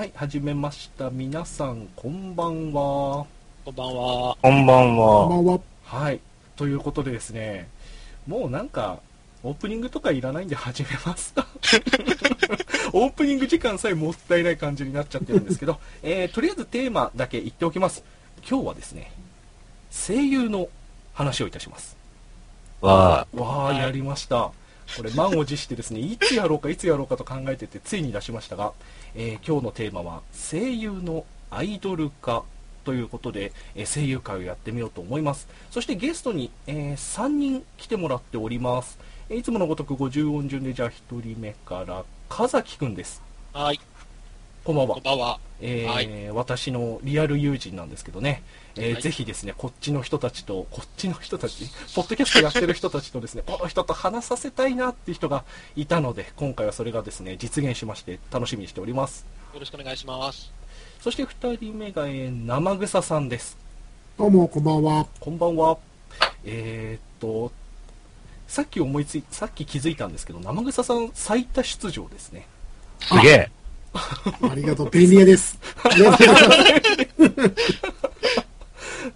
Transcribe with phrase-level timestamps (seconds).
[0.00, 1.10] はい、はじめました。
[1.10, 3.26] 皆さん、こんばんは。
[3.66, 4.36] こんばんは。
[4.40, 5.28] こんばんは。
[5.28, 5.60] こんばんは。
[5.84, 6.20] はい、
[6.56, 7.68] ということでですね、
[8.26, 9.00] もうなんか、
[9.42, 11.46] オープニングとかいらないんで始めますか？
[12.94, 18.02] オープニング時間さえもったいない感じになっちゃってるんですけど、えーとりあえずテーマだけ言っておきます。
[18.48, 19.12] 今日はですね、
[19.90, 20.68] 声優の
[21.12, 21.94] 話をいたします。
[22.80, 24.50] わわあ、やりました。
[24.96, 28.72] これ、満を持してですね、いつやろうか、いつやろうかと考えてて、ついに出しましたが、
[29.14, 32.44] えー今日のテーマは、声優のアイドル化
[32.84, 35.48] ということで、えー声優会をやってみようと思います。
[35.70, 38.98] そしてゲストに、え3人来てもらっております。
[39.28, 43.22] えいつものごとく50音順で、じゃあ1人目から、風木くんです。
[43.52, 43.80] はい。
[44.64, 45.02] こんばんはこん。
[45.02, 45.40] ばんは。
[45.62, 48.42] えーは私のリアル友人なんですけどね、
[48.76, 51.64] えーはいぜひですね、こっちの人たちと、こっちの人たち、
[51.94, 55.44] ポッドキャストやってる人たちとですね、この人と話させたいなっていう人が
[55.76, 59.26] いたので、今回はそれがですね、実現しまして、楽しみにしております。
[59.54, 60.52] よろしくお願いします。
[61.00, 63.56] そして二人目が、えー生草さんです。
[64.18, 65.06] どうも、こんばんは。
[65.20, 65.78] こんばんは。
[66.44, 67.50] えーっと、
[68.46, 72.46] さっき思いつい、さっき気づいたんですけど、生草さん最多出場ですね。
[73.00, 73.50] すげえ。
[73.92, 74.90] ありがとう。
[74.90, 75.58] 便利屋です。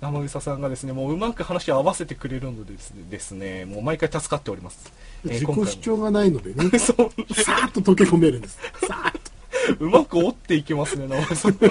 [0.00, 4.92] 生草さんがですね、もううまく話を合わせてくれるのでですね、ですねもう毎回助かっております。
[5.26, 6.96] えー自己主張がないのでね、 そう、
[7.34, 8.58] さーっと溶け込めるんです。
[8.86, 9.34] さーっと。
[9.80, 11.52] うまく折っていきますね、直江さん。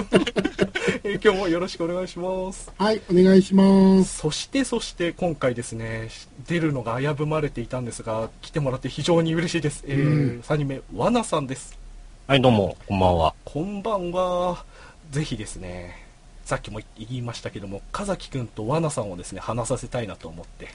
[1.04, 2.72] えー今日もよろしくお願いします。
[2.76, 4.18] はい、お願いします。
[4.18, 6.08] そして、そして、今回ですね、
[6.48, 9.84] 出るのが危ぶまれていたんですが、来てもらって非常に嬉しいです。
[9.86, 11.78] えーうん3人目、わなさんです。
[12.26, 13.34] はい、どうも、こんばんは。
[13.44, 14.64] こんばんは。
[15.10, 16.06] ぜひですね、
[16.46, 20.70] さっきも言いましたけども、風木くんとわなさんをですね、話させたいなと思って、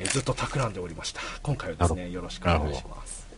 [0.00, 1.20] えーずっと企んでおりました。
[1.44, 3.31] 今回はですね、よろしくお願いします。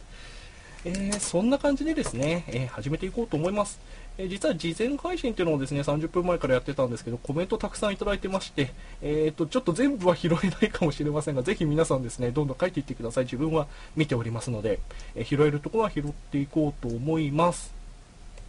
[0.85, 3.81] えーそんな感じでですね、えー始めていこうと思います。
[4.19, 13.25] えー実は事前配信っていうのをですね、30分前からやってたんですけど、コメントたくさんいただいてまして、えーと、ちょっと全部は拾えないかもしれませんが、ぜひ皆さんですね、どんどん書いていってください。
[13.25, 14.81] 自分は見ておりますので、
[15.15, 17.73] えー拾えるところは拾っていこうと思います。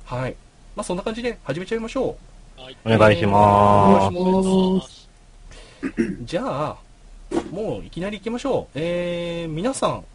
[0.06, 0.36] はい。
[0.76, 2.18] まあ、そんな感じで始めちゃいましょ
[2.58, 2.78] はい。
[2.86, 5.10] お願いしまお願いしお願いします。
[6.22, 6.26] う。
[6.26, 6.78] じゃあ、
[7.52, 8.80] もういきなり行きましょう。
[8.80, 10.06] えー、皆さん、好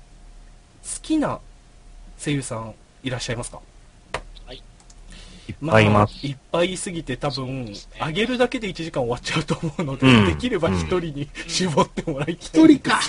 [1.03, 1.41] きな
[2.23, 3.61] 声優さんいらっしゃいますか？
[4.47, 4.57] はい。
[4.59, 6.27] っぱいいます。
[6.27, 12.79] いっぱいいすぎて多分、上げるだけで1時間終わっちゃうと思うので、うんできれば一人に絞ってもらいた一い。
[12.79, 13.01] 人か。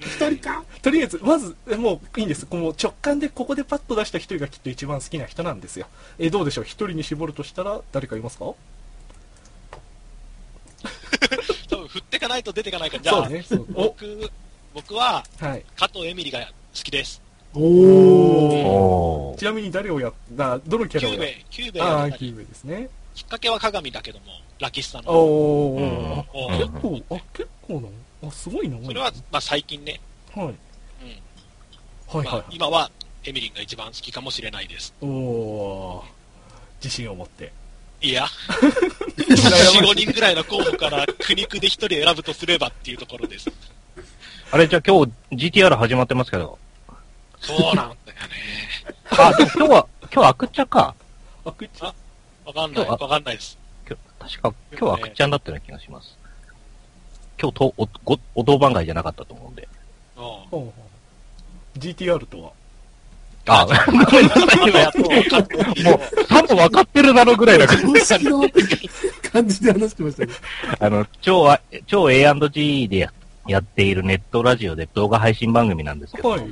[0.00, 0.64] 一人か。
[0.82, 2.44] とりあえず、まず、もういいんです。
[2.46, 5.86] この直感でここでパッと出した一人がきっと一番好きな人なんですよ。
[6.18, 6.64] えーどうでしょう？
[6.64, 8.46] 一人に絞るとしたら誰かいますか？
[11.70, 13.44] 多分振ってかないと出てかないから、じゃあ、そうね。
[13.72, 14.30] 僕、
[14.74, 15.64] 僕は、はい。
[15.76, 17.22] 加藤英美里が好きです。
[17.54, 17.62] おー。
[17.62, 19.44] おーち。
[19.44, 22.88] なみに誰をやった、どのキャラをやっキューベ、キューベああー、やったりキューベですね。
[23.14, 24.26] きっかけは鏡だけども、
[24.60, 25.10] ラキスタの。
[25.10, 27.90] おー、うんあうん結構、あ、結構なの？
[28.28, 28.76] あ、すごいな。
[28.84, 30.00] それは、まあ最近ね、
[30.34, 30.46] はい。
[30.46, 30.52] うん。
[32.18, 32.90] はいまあは今は
[33.24, 34.94] エミリンが一番好きかもしれないです。
[35.02, 35.04] い。
[35.04, 36.04] おー、
[36.82, 37.52] 自信を持って。
[38.02, 43.50] いや、4、5人ぐらいの候補から苦肉で1人選ぶとすればっていうところです。
[44.52, 46.58] あれ、じゃあ今日 GTR 始まってますけど。
[47.40, 47.96] そうなんだよね。
[49.10, 50.94] あ、でも今日は、今日アクチャか。
[51.44, 51.94] あ、口あ
[52.44, 53.58] わかんない、わかんないです。
[53.88, 56.16] 今日確か、今日はアクチャンだったような気がします。
[57.40, 59.68] 今日と、お、ご、お当番外じゃなかったと思うんで。
[60.52, 60.70] うん
[61.78, 62.52] GTR とは？
[63.46, 64.98] あ、ごめんなさい、今やっと。
[65.00, 68.40] もう、多分分かってるだろうぐらいな感公式の
[69.32, 70.38] 感じで話してましたけど。
[70.80, 73.12] あの、超あ、超 A&G でや
[73.50, 76.42] やっているネットラジオで動画配信番組なんですけど、はい。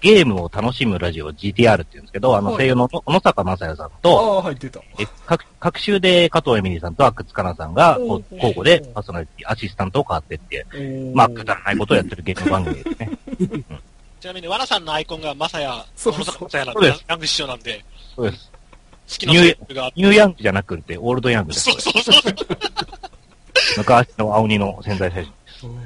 [0.00, 4.56] ゲームを楽しむラジオ GTR って言うんですけど、あのはい声優の小野坂正也さんあと、あ、はい。
[4.98, 10.66] え各各週で加藤恵美里さんと阿久津香奈さんが交互でパーソナリティ、アシスタントを変わってって、
[11.14, 13.10] まあ、くだらないことをやってるゲーム番組ですね。
[14.20, 17.84] ちなみに、わなさんのアイコンがまさや、そう小野坂まさやなんでそうです、ヤング師匠なんで、
[18.16, 18.50] そうです。
[19.10, 21.70] 好きなニューヤングじゃなくて、オールドヤングです。
[21.70, 22.34] そうそうそう。
[23.78, 25.32] 昔の青鬼の潜在最初。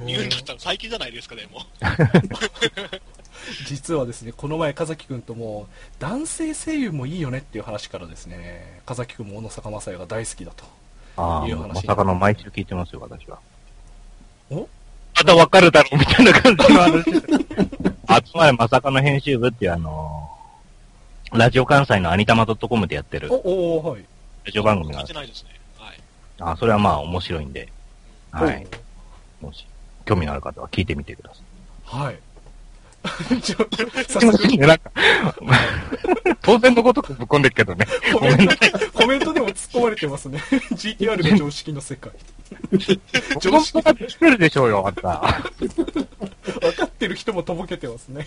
[0.07, 1.63] 言うんだったら最近じゃないですかね、もう。
[3.67, 5.69] 実はですね、この前、風木くんとも、
[5.99, 10.65] 男性声優もいいよねっていう話からですね、風木くんも小野坂正也が大好きだと。
[11.17, 13.39] ああ、いう話まさかの毎週聞いてますよ、私は。
[14.51, 14.69] お？
[15.17, 17.05] またわかるだろうみたいな感じの話。
[18.07, 20.35] あつまりまさかの編集部っていうあのー
[21.35, 23.37] ラジオ関西のアニタマ .com でやってるお、
[23.79, 24.05] おーはい。
[24.45, 25.51] ラジオ番組が聞いてないですね。
[25.79, 26.01] はい。
[26.39, 27.69] あ、それはまあ面白いんで、
[28.31, 28.67] はい。
[29.45, 29.67] もし、
[30.05, 31.41] 興味のある方は聞いてみてくださ
[31.97, 32.05] い。
[32.05, 32.19] はい。
[33.43, 34.91] ちょ早すいませ速んね、なんか、
[36.41, 37.87] 当然のごとくぶっ込んでるけどね。
[38.13, 38.49] コメン。
[38.49, 38.55] ト、
[38.93, 40.39] コメントでも突っ込まれてますね。
[40.73, 42.13] GTR が常識の世界。
[43.41, 45.43] 常識ができてるでしょうよ、あんた。
[45.59, 48.27] 分かってる人もとぼけてますね。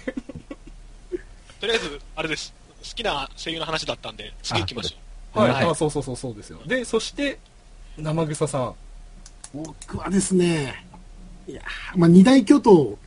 [1.59, 2.53] とりあえず、あれです。
[2.83, 6.59] 好きな声優の話だったんで、次行きましょはい、はいあそうそうそうそうですよ。
[6.67, 7.39] で、そして、
[7.97, 8.75] 生草さん。
[9.53, 10.85] 僕はですね、
[11.47, 12.97] いやーまあ、二大巨頭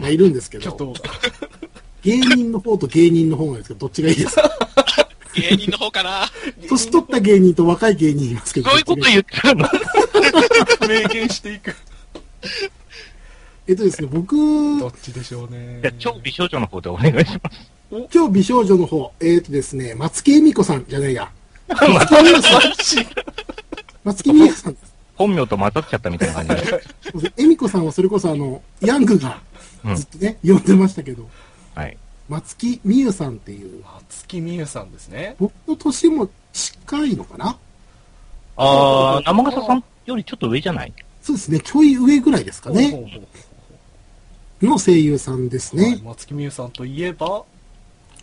[0.00, 0.94] がいるんですけど、
[2.02, 4.42] 芸人の方と芸人の方がいいですけど、どっちがいいですか？
[5.36, 5.40] う。
[5.40, 6.26] 芸人の方かな
[6.68, 11.74] 年取った芸人と若い芸人いますけど、そういうことどっちがい言ってるの明言していく。
[13.68, 14.36] えっとですね、僕、
[14.80, 17.68] どっちでしょうね超美少女の方でお願いします。
[18.12, 21.30] 今日美少女の方、えっとですね、松木恵美子さんじゃないや。
[21.68, 22.62] 松木美優さん。
[24.04, 24.94] 松木美優さんです。
[25.18, 26.62] 本名と混ざっちゃったみたいな感じ
[27.20, 27.32] で。
[27.36, 29.40] 恵美子さんはそれこそあの、ヤングが
[29.84, 31.28] うんずっとね、呼んでましたけど、
[31.74, 31.96] はい。
[32.28, 35.36] 松木美優さんっていう、松木美優さんですね。
[35.38, 37.56] 僕の年も近いのかな？
[38.56, 40.92] あー、生笠さんよりちょっと上じゃない？
[41.22, 43.08] そうですね、ちょい上ぐらいですかね、
[44.62, 46.00] の声優さんですはいね。
[46.04, 47.44] 松木美優さんといえば、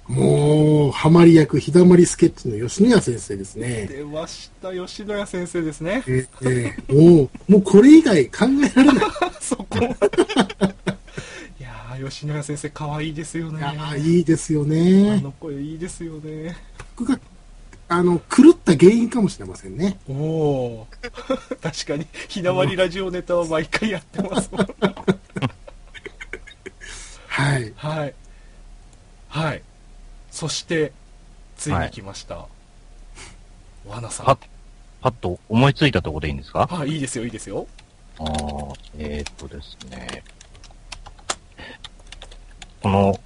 [0.08, 3.88] もう、ハマり役、ひだまりスケッチの吉野家先生ですね。
[3.88, 6.04] 出ました、吉野家先生ですね。
[6.08, 9.06] ええもう、もうこれ以外考えられない。
[9.42, 9.66] そこ。
[9.80, 9.82] い
[11.64, 13.64] やー、吉野家先生可愛いですよね。
[13.98, 15.20] いいいですよあね。
[15.22, 16.56] の声いいですよね。
[16.96, 17.20] 僕が、
[17.88, 19.98] あの、狂った原因かもしれませんね。
[20.08, 24.68] おおー確かに、ひなわりラジオネタは毎回やってますもん。
[27.28, 27.74] はい。
[27.76, 28.14] はい。
[29.30, 29.62] はい。
[30.36, 30.92] そして、
[31.56, 32.46] ついに来ました。
[33.88, 34.26] わなさん。
[34.26, 34.38] パッ、
[35.00, 36.68] パッと思いついたところでいいんですか？
[36.70, 37.66] あ、いいですよ、いいですよ。
[38.20, 40.24] あー、えー、っとですね。
[42.84, 43.18] この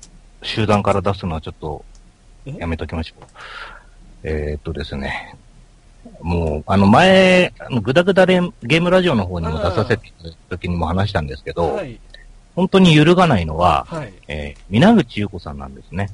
[0.43, 1.83] 集団から出すのはちょっと
[2.45, 3.25] やめときましょう。
[4.21, 5.35] えー、っとですね。
[6.21, 11.99] もう、あの前、あのグダグダレゲームラジオの方にも出させていただいた時にも話したんですけど、はい。
[12.55, 14.13] 本当に揺るがないのは、はい。
[14.27, 16.11] えー、皆口優子さんなんですね。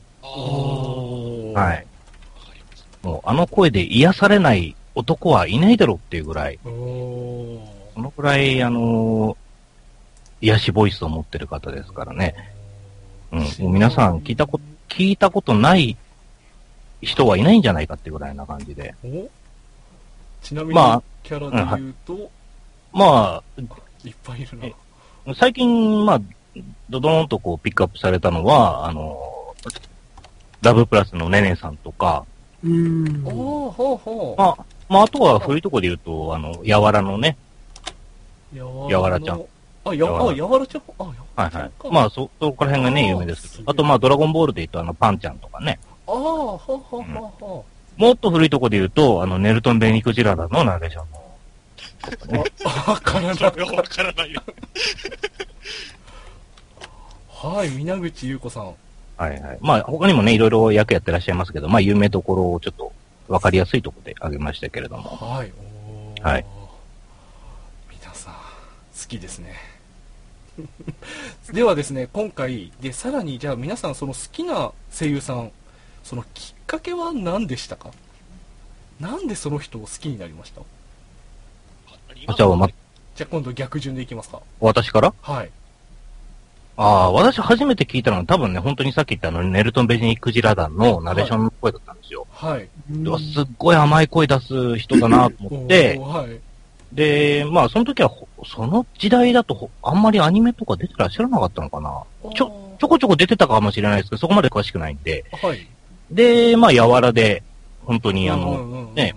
[1.54, 1.86] はい。
[3.04, 9.36] もう、あの声で癒されない男はいないだろうっていうぐらい、そのぐらい、あのー
[10.42, 12.36] 癒しボイスを持ってる方ですからね。
[13.32, 13.40] うん。
[13.40, 15.98] もう皆さん聞いたこ、聞いたことない
[17.02, 18.94] 人はいないんじゃないかってぐらいな感じで。
[19.04, 19.28] お？
[20.44, 22.30] ちなみに、まあキャラで言うと、
[22.92, 23.42] ま
[24.04, 24.68] いっぱいいるな。
[25.32, 26.22] あ、最近、まあ、
[26.90, 29.95] ドドーンとこうピックアップされたのは、あのー
[30.62, 32.26] ラブプラスのねねさんとか、
[32.64, 33.26] うーん。
[33.26, 34.42] おーほうほう。
[34.42, 37.38] まあ、まあ、あとは古いところで言うと、あの、やわらのね、
[38.54, 39.42] ややわらちゃん。
[39.86, 40.82] あ、や、やわらあ、やわらちゃん？
[41.00, 41.90] あ、やわはいはいらちゃんか。。
[41.92, 43.72] まあ、そ、そこら辺がね、有名ですけど。
[43.72, 45.80] あと、まあ、ドラゴンボールで言うと、あの、パンちゃんとかね。
[46.08, 47.04] ああ、ほうほうほう
[47.40, 47.66] ほ
[47.98, 51.26] もっと古いところで言うと、あの、ネルトン・ベニクジラダのナレーションの。
[52.88, 54.42] わからなそれはわからないよ。
[57.30, 58.74] はい、皆口優子さん。
[59.18, 59.58] はいはい。
[59.62, 62.92] まあ、他にもね、いろいろ役やってらっしゃいますけど、まあ、有名どころをちょっと、
[63.28, 65.04] わかりやすいところで挙げましたけれども。
[65.04, 65.52] はい。
[65.58, 66.46] おーはい。
[68.02, 68.40] 皆さん、好
[69.08, 69.56] きですね。
[71.52, 75.52] ではですね、今回、で、さらに、じゃあ皆さん、その好きな声優さん、
[76.04, 77.90] そのきっかけは何でしたか？
[79.00, 80.62] なんでその人を好きになりました？
[82.28, 84.40] あじゃあ、ま、じゃあ今度逆順でいきますか。
[84.60, 85.14] 私から？
[85.22, 85.50] はい。
[86.78, 92.28] ああ、私初めて聞いたのは多分ね、本当にさっき言ったあの、ネルトン・ベニクジラダのナレーションの声だったんですよ。
[92.32, 92.70] はい。
[93.34, 96.40] すっごい甘い声出す人だなと思ってはい。
[96.96, 102.04] で、まあ、その時はほ、その時代だとほ、あんまりアニメとか出てらっしゃらなかったのかな
[102.34, 105.26] ちょ、ちょこちょこ出てたかもしれないですけど、そこまで詳しくないんで。
[105.32, 105.68] はい。
[106.12, 107.44] で、まあ、やわらで、
[107.84, 109.16] 本当にあの、うんうんうんうんね、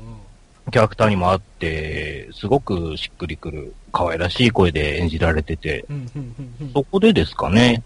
[0.71, 6.73] キャラクターにもあって、すごくしっくりくる、可愛らしい声で演じられてて、うんうんうんうん。
[6.73, 7.83] そこでですかね、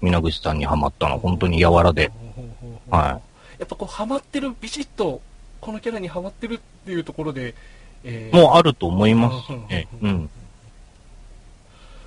[0.00, 2.10] 皆口さんにハマったのは本当にやわらで。
[2.90, 3.20] は
[3.58, 5.20] やっぱこう、ハマってる、ビシッと、
[5.60, 7.54] このキャラにハマってるっていうところで、
[8.04, 8.36] えー。
[8.36, 9.88] もうあると思いますね。
[10.02, 10.30] ううんん。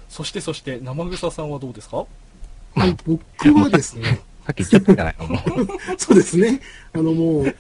[0.08, 2.06] そしてそして、生草さんはどうですか？
[2.75, 3.20] はい、僕
[3.60, 5.38] はですね、 さっき言っちゃったじゃないの
[5.98, 6.62] そうですね、
[6.94, 7.56] あのもう、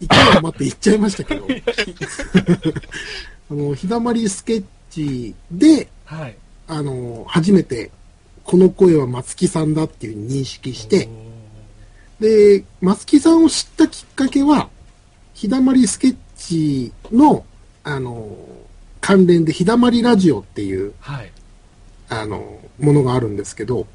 [0.00, 1.46] 一回は待って言っちゃいましたけど、
[3.50, 6.36] あの、ひだまりスケッチで、はい。
[6.66, 7.90] あの、初めて、
[8.44, 11.08] この声は松木さんだっていう認識して、
[12.20, 14.68] で、松木さんを知ったきっかけは、
[15.34, 17.44] ひだまりスケッチの、
[17.84, 18.36] あの、
[19.00, 21.30] 関連でひだまりラジオっていう、はい。
[22.08, 23.86] あの、ものがあるんですけど、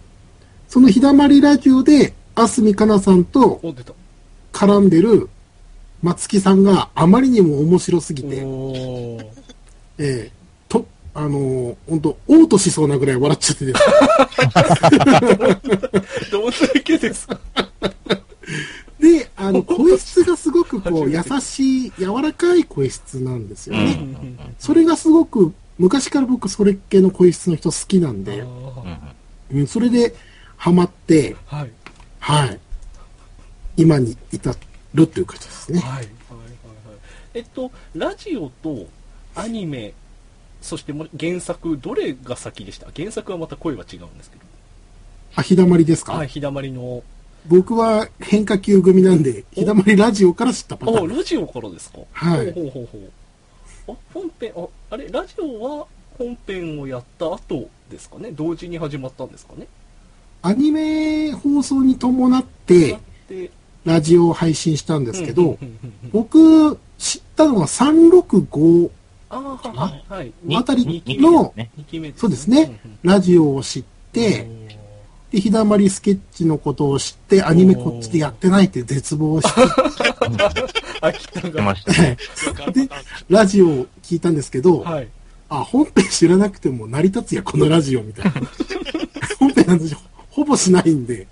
[0.68, 3.60] そのひだまりラジオで、あすみかなさんと。
[4.54, 5.30] 絡んでる
[6.02, 8.44] 松木さんがあまりにも面白すぎて、え
[9.98, 10.43] えと、
[11.16, 13.82] あのー、本当嘔吐しそうなぐらい笑っちゃってです。
[16.32, 17.40] どんだけですか？
[19.00, 24.56] で、あの、声質がすごくこう、優しい、柔らかい声質なんですようんね。
[24.58, 29.12] それがすごく、昔から僕それ系の声質の人好きなんあで、ー
[29.52, 30.16] うん、それで
[30.56, 31.72] ハマって、はい。
[32.20, 32.60] はい。
[33.76, 34.56] 今に至
[34.94, 35.80] るという感じですね。
[35.80, 35.92] はい。
[35.92, 36.06] はい。
[36.06, 36.06] はい。
[36.06, 36.10] はい。
[37.34, 38.88] えっと、ラジオと
[39.36, 39.94] アニメ、
[40.64, 42.88] そして原作、どれが先でした？
[42.96, 44.44] 原作はまた声は違うんですけど。
[45.36, 47.04] あ、ひだまりですか、はい、日だまりの。
[47.48, 51.08] 僕は変化球組なんで、ひだまりラジオから知ったパターあ、ン。
[51.10, 51.18] です。
[51.20, 52.00] ラジオからですか？
[52.14, 52.52] はい。
[52.54, 52.98] ほうほうほうほ
[53.92, 53.92] う。
[53.94, 55.86] あ、本編、あ、あれ、ラジオは
[56.18, 58.32] 本編をやった後ですかね？
[58.32, 59.68] 同時に始まったんですかね？
[60.42, 63.52] アニメ放送に伴って、で、
[63.84, 65.58] ラジオを配信したんですけど、
[66.14, 68.90] 僕、知ったのは365
[69.34, 70.34] あーはい、はい。
[70.44, 71.72] にあたりのね。
[71.80, 72.80] 2期目ですそうですね。
[73.02, 74.48] ラジオを知って、
[75.32, 79.62] で、ひだまりスケッチのことを知って、アニメこっちでやってないって絶望して、
[82.72, 82.90] で
[83.30, 85.08] ラジオを聞いたんですけど、はい。
[85.50, 88.32] あ、本編知らなくても成り立つや、このラジオ、みたいな。
[89.40, 89.86] 本編なんて
[90.30, 91.28] ほぼしないんで、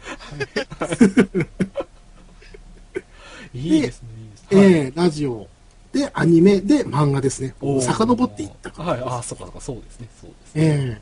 [3.53, 3.77] い。
[3.77, 3.81] い。
[3.81, 4.61] ですね、いいですえね。
[4.61, 4.71] はい。
[4.91, 5.47] ーラジオ
[5.93, 7.53] でアニメで漫画ですね。
[7.59, 8.89] 遡っていったから。
[8.91, 10.61] はい、ああ、そうか、そうか、そうですね、そうですね。
[10.63, 11.01] え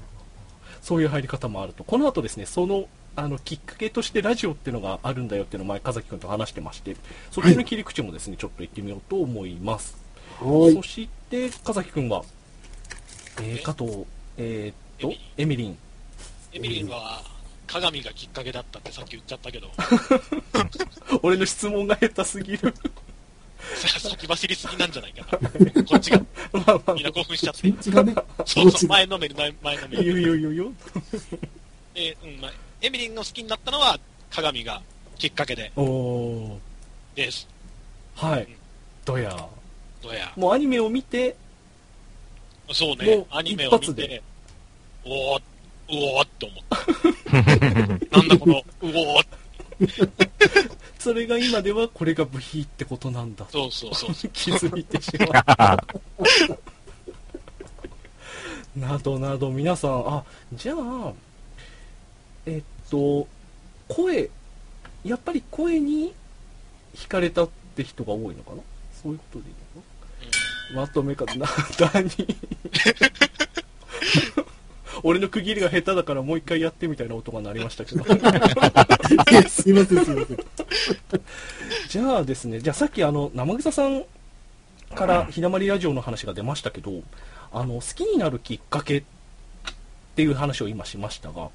[0.81, 1.84] そういう入り方もあると。
[1.84, 6.96] この後ですね、その、あの、きっかけとしてラジオっていうのがあるんだよっていうのを前、風木君と話してまして、
[7.31, 9.98] そっちの切り口もですね、ちょっと行ってみようと思います。
[10.41, 10.81] えはいそ。
[10.81, 12.24] して、風木君は、
[13.41, 14.05] えー、加藤、
[14.38, 15.77] えー、っと、エミリン。
[16.53, 17.22] エミリンは、
[17.67, 19.69] 鏡がきっかけだったってさっき言っちゃったけど、
[21.22, 22.74] 俺の質問が下手すぎる。
[23.75, 25.49] 先走りすぎなんじゃないかな。
[25.83, 26.21] こっちが、
[26.93, 27.71] みんな興奮しちゃって気。
[27.71, 30.21] 持ちがね、そうそう、前のめり、前前のめいいより。
[30.21, 30.73] いいよいいよいいよ。
[31.95, 32.51] えーうんまあ、
[32.81, 33.99] エミリンの好きになったのは、
[34.29, 34.81] 鏡が
[35.17, 36.57] きっかけでおー。
[37.15, 37.47] です。
[38.15, 38.47] はい。
[39.05, 39.47] どや。
[40.01, 40.31] どうや。
[40.35, 41.35] もうアニメを見て、
[42.71, 44.21] そうもうね、アニメを見て、
[45.03, 45.41] おー、う
[45.89, 46.63] おーって思っ
[48.09, 48.17] た。
[48.17, 49.25] なんだこの、うおー
[51.00, 53.46] それが今ではこれが部費ってことなんだ。
[53.50, 54.13] そうそうそう。
[54.34, 55.86] 気づいてしまった。
[58.75, 61.13] などなど、皆さん、あ、じゃあ、
[62.46, 63.27] えっと、
[63.88, 64.29] 声、
[65.03, 66.13] やっぱり声に
[66.94, 68.62] 惹かれたって人が多いのかな？
[69.01, 69.53] そういうことでいい
[70.75, 71.48] のまとめ方、な、
[71.94, 72.10] 何？
[75.03, 78.03] 俺の区切りが下手だからもう一回やってみたいな音が鳴りましたけど。
[78.03, 80.38] いやすいません、すいません。
[81.89, 84.03] じゃあですね、じゃあさっきあの、生草さん
[84.96, 86.91] からひだまりラジオの話が出ましたけど、
[87.51, 89.03] あの、好きになるきっかけっ
[90.15, 91.50] ていう話を今しましたが、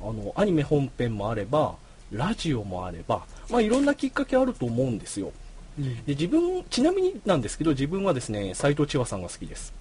[0.00, 1.76] あの、アニメ本編もあれば、
[2.12, 5.32] ラジオもあれば、まあいろんなきっかけあると思うんですよ。
[5.78, 9.74] で、自分、ちなみになんですけど、自分はですね、斎藤千和さんが好きです。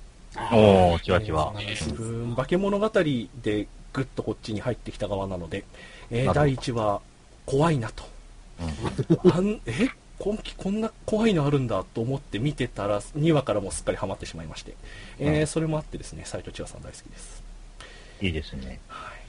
[0.51, 1.53] おー、ちわちわ。
[1.57, 5.63] 自分、化け物語でぐっとこっちに入ってきた側なので、
[6.11, 7.01] えー第1話、
[7.45, 8.03] 怖いなと。
[9.31, 9.61] あん。
[9.65, 9.89] え
[10.19, 10.81] 今期こん。
[10.81, 11.67] な怖いのあるん。
[11.67, 14.75] だと思って見てたら、2話からもすっかりハマってしまいまして、
[15.19, 15.47] えーうん。
[15.47, 16.81] それもあってですね、斎藤千和さん。
[16.81, 17.43] 大好きです。
[18.21, 18.79] いいですね。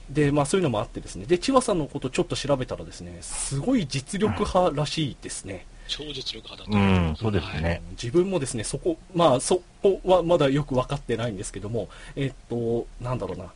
[0.09, 1.79] で、まあそういうのもあってですね、で、千和さん。
[1.79, 5.65] のことちょっと調べたらですね、すごい実力派らしいですね。
[5.87, 6.81] 超実力派だとう。
[7.11, 7.81] ん、そうですね。
[7.91, 13.51] 自分もですね、そこ、まあ、そこはまだよく分かってないんですけども、えっと、なんだろうな。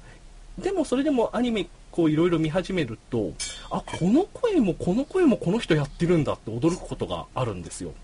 [0.58, 3.34] でも、それでもアニメ、こう、いろいろ見始めると、
[3.70, 7.90] あ、この声も、この声もこの人やってるんだって驚くことがあるんですよ。
[7.90, 7.96] うん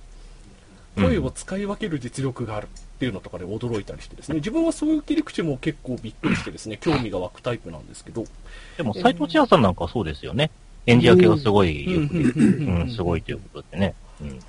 [0.98, 8.26] 声を使い分ける実力があるっていうのとかで驚いたりしてですね、自分はそういう切り口も結構びっくりしてですね、 興味が湧くタイプなんですけど、
[8.76, 10.50] でも、斎藤千和さんなんかはそうですよね。
[10.88, 13.94] 演じ分けがすごいうん、すごいということでね。
[14.22, 14.40] うん。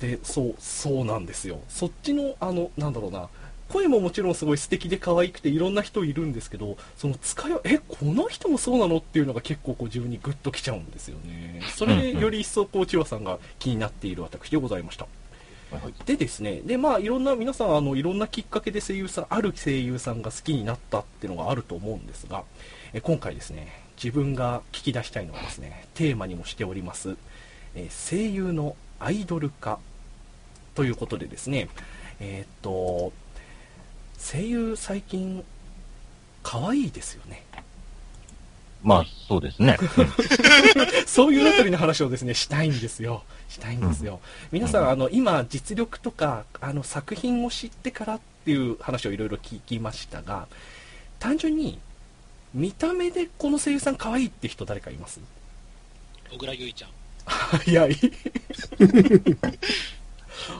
[0.00, 1.60] でそうそうなんですよ。
[1.68, 3.28] そっちのあのなんだろうな。
[3.68, 11.62] 声ももちろんすごい素敵で可愛くていろんな人いるんですけどその使いえこの人もそうなのっていうのが結構こう自分にグッときちゃうんですよね。
[11.74, 15.06] それでより一層こう千葉さんが気になっている私でございました。
[16.04, 22.44] でですねでまあいろんな皆さんあのいろんなきっかけで声優さんある声優さんが好きになったっていうのがあると思うんですが
[22.92, 27.16] え今回ですね自分が聞き出したいのはですねテーマにもしております
[27.74, 29.78] えー声優のアイドル化
[30.74, 31.68] ということでですね
[32.20, 33.12] えーっと
[34.18, 35.44] 声優最近
[36.42, 37.44] 可愛いですよね
[38.82, 39.78] まあ、そうですね。
[41.06, 43.22] そういうあたりの話をですね、したいんですよ。
[43.48, 44.20] したいんですよ。
[44.50, 50.48] 皆さん、あの、今、実力とか、あの、作品を知ってからっていう話をいろいろ聞きましたが、
[51.20, 51.78] 単純に、
[52.54, 55.20] 見た目でこの声優さん可愛いって人誰かいます？
[56.30, 56.90] 小倉優衣ちゃん。
[57.26, 57.96] 早い。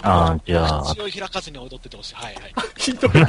[0.03, 2.15] ああ、じゃあ、口を開かずに踊っててほしい。
[2.15, 2.55] はいはい。
[2.77, 3.11] ひどい。
[3.11, 3.27] ひどい。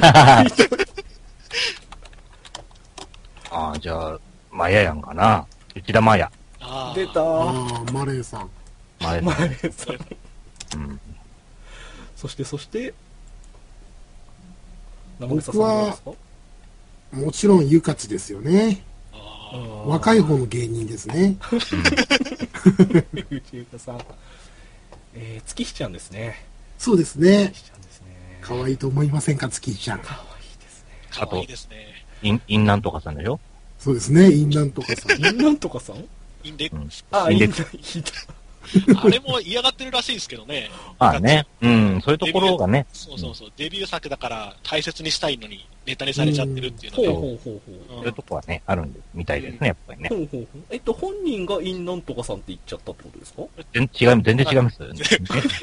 [3.50, 4.18] ああ、じゃあ、
[4.50, 5.46] マヤやんかな。
[5.74, 6.30] 内田マヤ。
[6.60, 8.50] あー出たああ、マレーさん。
[9.00, 9.14] マ。
[9.14, 10.80] レーさん。
[10.80, 11.00] うん。
[12.16, 12.94] そして、そして、
[15.20, 16.10] 生草さんどうですか？
[17.12, 18.82] もちろん、ゆかちですよね。
[19.12, 21.36] あー若い方の芸人ですね。
[23.12, 24.00] 内ゆさん。
[25.14, 26.44] えー、月日ちゃんですね。
[26.78, 27.64] そうですね月。
[27.64, 28.06] 日ちゃんですね。
[28.40, 30.00] 可愛いと思いませんか、月日ちゃん。
[30.00, 30.90] かわいいですね。
[31.10, 32.06] かわいいですね。
[32.22, 33.38] イン、インなんとかさんでしょ？
[33.78, 35.20] そうですね、インランとかさん。
[35.20, 35.96] インなんとかさん？
[36.42, 37.04] インデックス。
[37.10, 40.70] あ、インナインデッひどいあれも嫌がってるらしいですけどね。
[40.98, 41.46] ああね。
[41.60, 42.86] うん、そういうところがね。
[42.92, 43.52] そうそうそう。
[43.56, 47.08] デビュー作だから大切にしたいのにネタにされちゃってるっていうので。
[47.08, 47.98] ほうほうほうほう。
[47.98, 50.14] そういうとこはね、あるんで、みたいですね、やっぱりねほ。
[50.16, 50.62] うほうほう。
[50.70, 53.42] えっと、本人がインなんとかさんって言っちゃったってことですか？
[53.72, 54.80] 全違い、全然違います。
[54.80, 54.88] ね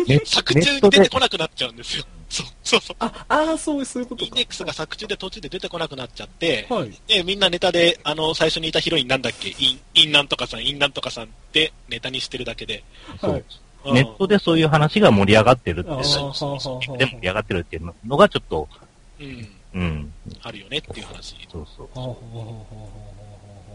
[0.08, 2.06] ね作中に出てこなくなっちゃうんですよ。
[2.30, 2.96] そうそうそう。
[3.00, 4.48] あ、あーそう、そういうことかインデッ。
[4.48, 6.92] クスが作中で途中で出てこなくなっちゃって、はい。
[7.08, 9.50] で、みんなネタで、あの、最初にいたヒロインなんだっけ？
[9.50, 12.84] イン、インなんとかさん、インなんとかさんってネタにしてるだけで。
[13.20, 13.46] そうはいうん
[13.96, 18.70] ネットでそういう話が盛り上がってるってで盛り上がってるっていうのがちょっと、
[19.20, 19.50] うん。
[19.74, 21.48] うん、あるよねっていう話。
[21.52, 22.00] そうそう。
[22.00, 22.66] はあはあはあはあは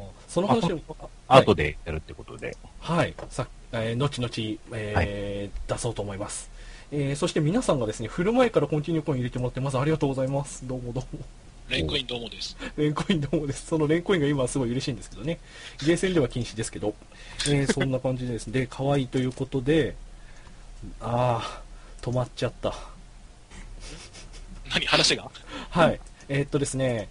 [0.08, 0.80] あその話を、
[1.28, 2.56] アートでやるってことで。
[2.80, 4.30] はい、さえー後々、
[4.72, 6.50] えー出そうと思います。
[6.92, 10.66] えーそして皆さんがですね、振る前からコンティニューコイン入れてもらって、まずありがとうございます。
[10.66, 11.24] どうもどうも。
[11.68, 12.56] レンコインどうもです。
[12.76, 13.66] レンコインどうもです。
[13.66, 15.38] そのレンコインが今はすごい嬉しいんですけどね。
[15.84, 16.94] ゲーセンでは禁止ですけど。
[17.48, 18.52] えーそんな感じです。
[18.52, 19.96] で、可愛いということで、
[21.00, 22.74] あー、止まっちゃった。
[24.70, 25.30] 何話が？
[25.76, 26.00] はい。
[26.29, 27.09] えーっとですね、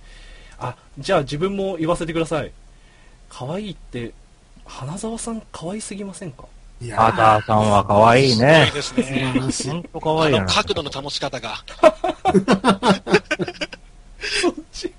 [0.58, 2.52] あ、じゃあ自分も言わせてください。
[3.30, 4.13] 可愛いって、
[4.66, 6.46] 花沢さん可愛すぎませんか？
[6.82, 8.72] いやアーターさんは可愛いすごいね。
[8.74, 9.34] ですね。
[9.36, 9.78] らしいほ。
[9.78, 10.48] んと可あ愛いなの、。
[10.48, 11.56] 角度の保ち方が。
[14.20, 14.92] そっち。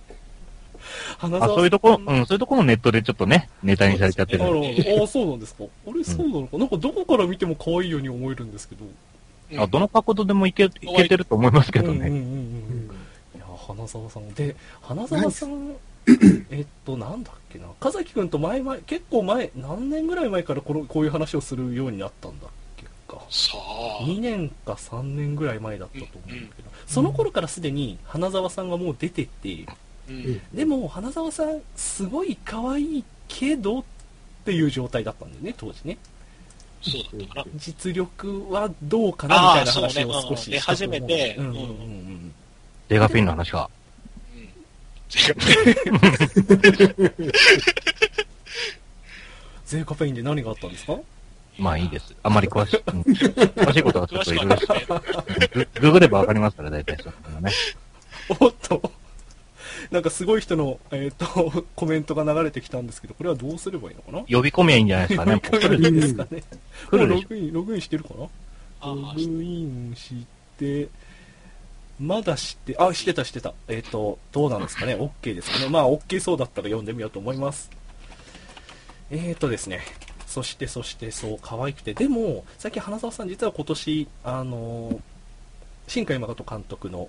[1.18, 1.54] 花あ、沢。
[1.56, 5.64] そういうとこ、うん、そういうとこもネットでちょっとね、ネタにされちゃってるああそうなんですか？
[5.86, 6.56] あれ、そうなのか？
[6.56, 8.84] なんかどこから見ても可愛いように思えるんですけど。
[8.84, 8.94] うん
[9.60, 12.08] あ、どの角度でもいけ、いけてると思いますけどね。
[12.08, 12.22] うんうんうんう
[12.92, 12.95] ん
[13.66, 14.28] 花沢さん。
[14.34, 15.74] で、花沢さん、
[16.50, 17.66] えっと、なんだっけな。
[17.80, 23.20] かざきくんと前々、結構前、何年ぐらい前からこのこういう話をするようになったんだっけか。
[23.30, 24.04] さあ。
[24.04, 29.66] 2年か3年ぐらい前だったと思うんだけど、その頃からすでに花沢さんがもう出てて、
[30.08, 30.40] うん。
[30.54, 33.84] でも花沢さんすごい可愛いけどっ
[34.44, 35.98] ていう状態だったんだよね当時ね
[36.80, 37.46] そうだったかな。
[37.56, 42.32] 実力はどうかなみたいな話を少ししたと思う初めてうんうんうんうん
[42.88, 43.68] デガピンの話が。
[49.64, 50.98] ゼーカペインで何があったんですか？
[51.58, 52.14] まあいいです。
[52.22, 54.86] あんまり詳しい、うん詳しいことはちょ詳っといろいろしくはない
[55.40, 55.68] ですね。
[55.74, 57.50] グググればわかりますから、大体そういうのね。
[58.40, 58.92] おっと
[59.90, 64.18] なんかすごい人の、えー、とコメントが流れてきたんですけどこれはどうすればいいのかな？
[64.28, 65.32] 呼び込みゃいいんじゃないですかね。
[65.32, 66.42] もう呼び込みですかね
[66.90, 68.24] 来るでしょもうログインログインしてるかな？
[68.80, 70.26] あロあグインし
[70.58, 70.88] て、
[71.98, 73.54] まだして、あ、してたしてた。
[73.68, 77.70] えっ、と、どうなんですかね ?OK ですかねまあ、OK そうだったら読んでみようと思います。
[79.10, 79.80] えっ、とですね。
[80.26, 81.94] そして、そして、そう、可愛くて。
[81.94, 85.00] でも、さっき花澤さん、実は今年、あのー
[85.88, 87.08] 新海誠監督の、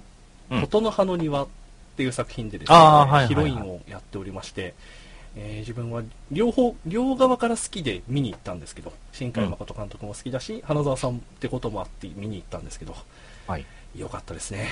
[0.51, 1.47] うん琴の葉の庭っ
[1.97, 4.75] ていう作品でですね、あーはいはいはいヒロインをやっておりまして、
[5.35, 12.95] えー自分は両方、両側から好きで見に行ったんですけど、新海誠監督も好きだし、花澤さんってこともあって見に行ったんですけど、
[13.47, 13.65] はい。
[13.95, 14.69] よかったですね。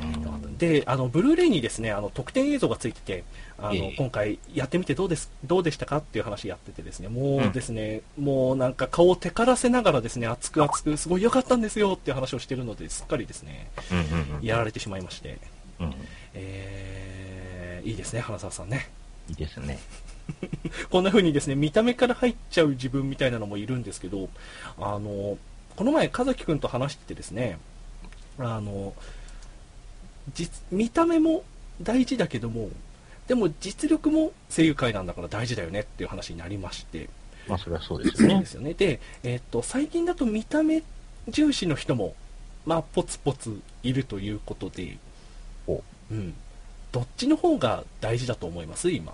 [0.00, 3.24] うんで、あの、ブルーレイにですね、あの、特典映像がついてて、
[3.58, 15.38] あの、ええ今回やってみてどうです、どうでしたかっていう話やっててですね、もうですね、もうなんか顔をテカらせながらですね、熱く熱く、すごい良かったんですよっていう話をしてるので、すっかりですね、うんうんうんやられてしまいまして、
[15.80, 15.94] うん。
[16.34, 18.88] えー、いいですね、花澤さんね。
[19.28, 19.78] いいですね。
[20.90, 24.28] こんな風にですね、見た目から入っちゃう自分みたいなのもいるんですけど、
[24.78, 25.38] あの、
[25.76, 27.58] この前、和樹くんと話しててですね、
[28.38, 28.94] あの、
[30.34, 31.42] 実、見た目も
[31.82, 32.70] 大事だけども、
[33.26, 37.08] でも実力も声優界なんだから大事だよねっていう話になりまして、
[37.46, 38.46] まあそれはそうですよねそうで。
[38.46, 38.74] すよね。
[38.74, 40.82] で、えっと、最近だと見た目
[41.28, 42.14] 重視の人も、
[42.66, 44.96] まあ、ポツポツいるということで
[45.66, 46.34] ほ、うん。
[46.90, 48.90] どっちの方が大事だと思います？
[48.90, 49.12] 今。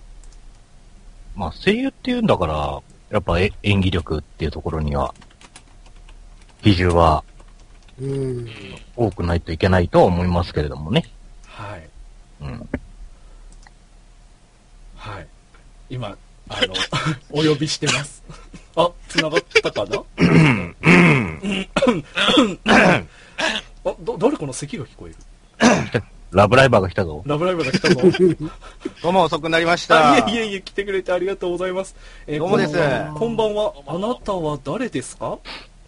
[1.34, 5.12] まあ声優っていうんだから、やっぱえ演技力っていうところには、
[6.62, 7.24] 比重は
[8.96, 11.04] 多くないといけないとは思いますけれどもね。
[11.46, 11.88] はい。
[12.42, 12.68] うん。
[14.96, 15.26] はい。
[15.90, 16.16] 今、
[16.48, 16.74] あの、
[17.30, 18.22] お呼びしてます。
[18.76, 20.02] あ、繋がったかな？
[23.84, 25.16] あ、ど、誰この咳が聞こえる
[26.32, 27.22] ラブライバーが来たぞ。
[27.26, 28.00] ラブライブが来たぞ。
[29.02, 30.24] どうも遅くなりました。
[30.26, 31.94] あ、いえいえいえ、来てくれてありがとうございます。
[32.26, 33.36] えーどうもですこん。
[33.36, 33.54] ばん。
[33.54, 33.72] は。
[33.86, 35.38] あなたは誰ですか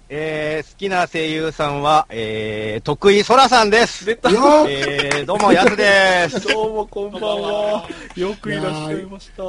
[0.09, 4.07] えー、好きな声優さんは、えー、徳井空さんです。
[4.07, 4.31] 出た。
[4.69, 6.47] えー、どうも、やすです。
[6.47, 7.89] どうもこんばんは。
[8.15, 9.43] よくいらっしゃいました。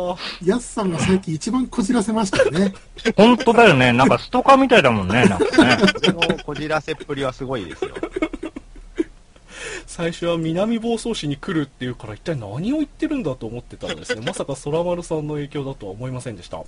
[0.43, 2.73] ヤスさんが最近一番こじらせましたよね。
[3.15, 3.93] 本当だよね。
[3.93, 5.25] なんかストーカーみたいだもんね。
[5.25, 5.77] なんかね。
[6.11, 7.91] このこじらせっぷりはすごいですよ。
[9.85, 14.23] 最初は南房総市に来るっていうから一体何を言ってるんだと思ってたんですね。
[14.25, 16.63] まさか空丸さんの影響だとは思いませんでした。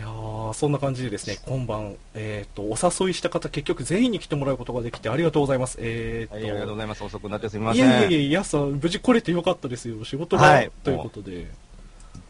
[0.00, 5.76] いやー、そんな感じでですね、今晩、えっ、と、お誘いした方、結局全員に来てもらうことができてありがとうございます。
[5.78, 7.04] えっ、と、はい、ありがとうございます。
[7.04, 7.90] 遅くなってすみまいせん。
[8.04, 10.02] えいえいえ、やすさん、無事来れてよかったですよ。
[10.06, 11.48] 仕事が、はいということで。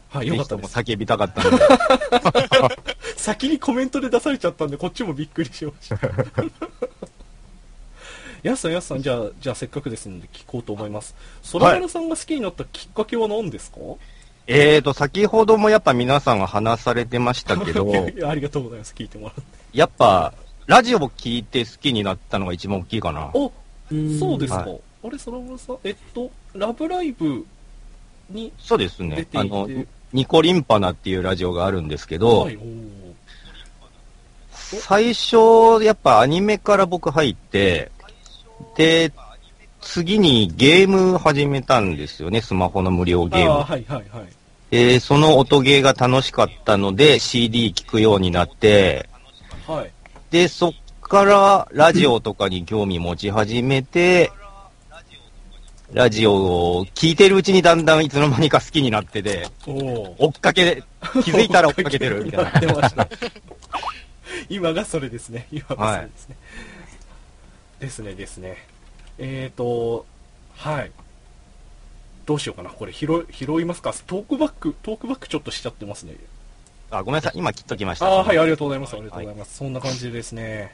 [0.09, 0.77] はい、よかったです。
[0.77, 1.57] 叫びたかったので。
[3.15, 5.97] 先にコメントで出されちゃったんで、こっちもびっくりしました。
[8.43, 11.15] やすさん、やすさん、じゃあ、じゃあせっかくですので聞こうと思います。
[11.53, 13.77] 空丸さんが好きになったきっかけは何ですか、
[14.47, 17.87] えーと、先ほどもやっぱ皆さんが話されてましたけど
[18.27, 18.93] ありがとうございます。
[18.97, 19.41] 聞いてもらって。
[19.73, 20.33] やっぱ、
[20.67, 23.29] ラジオを聞いて好きになったのが一番大きいかな。
[23.33, 23.51] お、
[24.19, 24.59] そうですか。
[24.59, 27.45] はあれ、空丸さん、えっと、ラブライブ
[28.29, 29.25] にそうです出てい。
[29.25, 29.67] て、ねあの、
[30.13, 32.59] ニコリンパナっていうラジオがあるんですけど、はい、
[34.51, 37.91] 最初、やっぱアニメから僕入って、
[38.75, 39.11] で、
[39.81, 43.51] 次にゲーム始めたんですよね、スマホの無料ゲーム。
[43.51, 44.25] あーはいはいはい。
[44.69, 49.09] で、その音ゲーが楽しかったので CD 聴くようになって、
[49.67, 49.91] はい。
[50.29, 54.31] で、そっからラジオとかに興味持ち始めて、
[55.91, 60.83] ラジオを聴いてるうちにだんだんいつの間にか好きになってて、追っかけ、
[61.21, 62.59] 気づいたら追っかけてるみたいな。
[62.61, 63.07] 出ました。
[64.47, 65.47] 今がそれですね。
[65.51, 66.35] 今がそれですね。
[67.81, 68.70] ですね、ですね。
[69.23, 70.07] えーと、
[70.55, 70.91] はい。
[72.25, 72.71] どうしようかな。
[72.71, 73.93] これ拾い、拾いますか？
[74.07, 76.15] トークバック、トークバックちょっとしちゃってますね。
[76.89, 78.07] あ、ごめんなさい、今切っときました。
[78.07, 78.93] あはい、ありがとうございます。
[78.93, 79.57] ありがとうございます。
[79.57, 80.73] そんな感じでですね。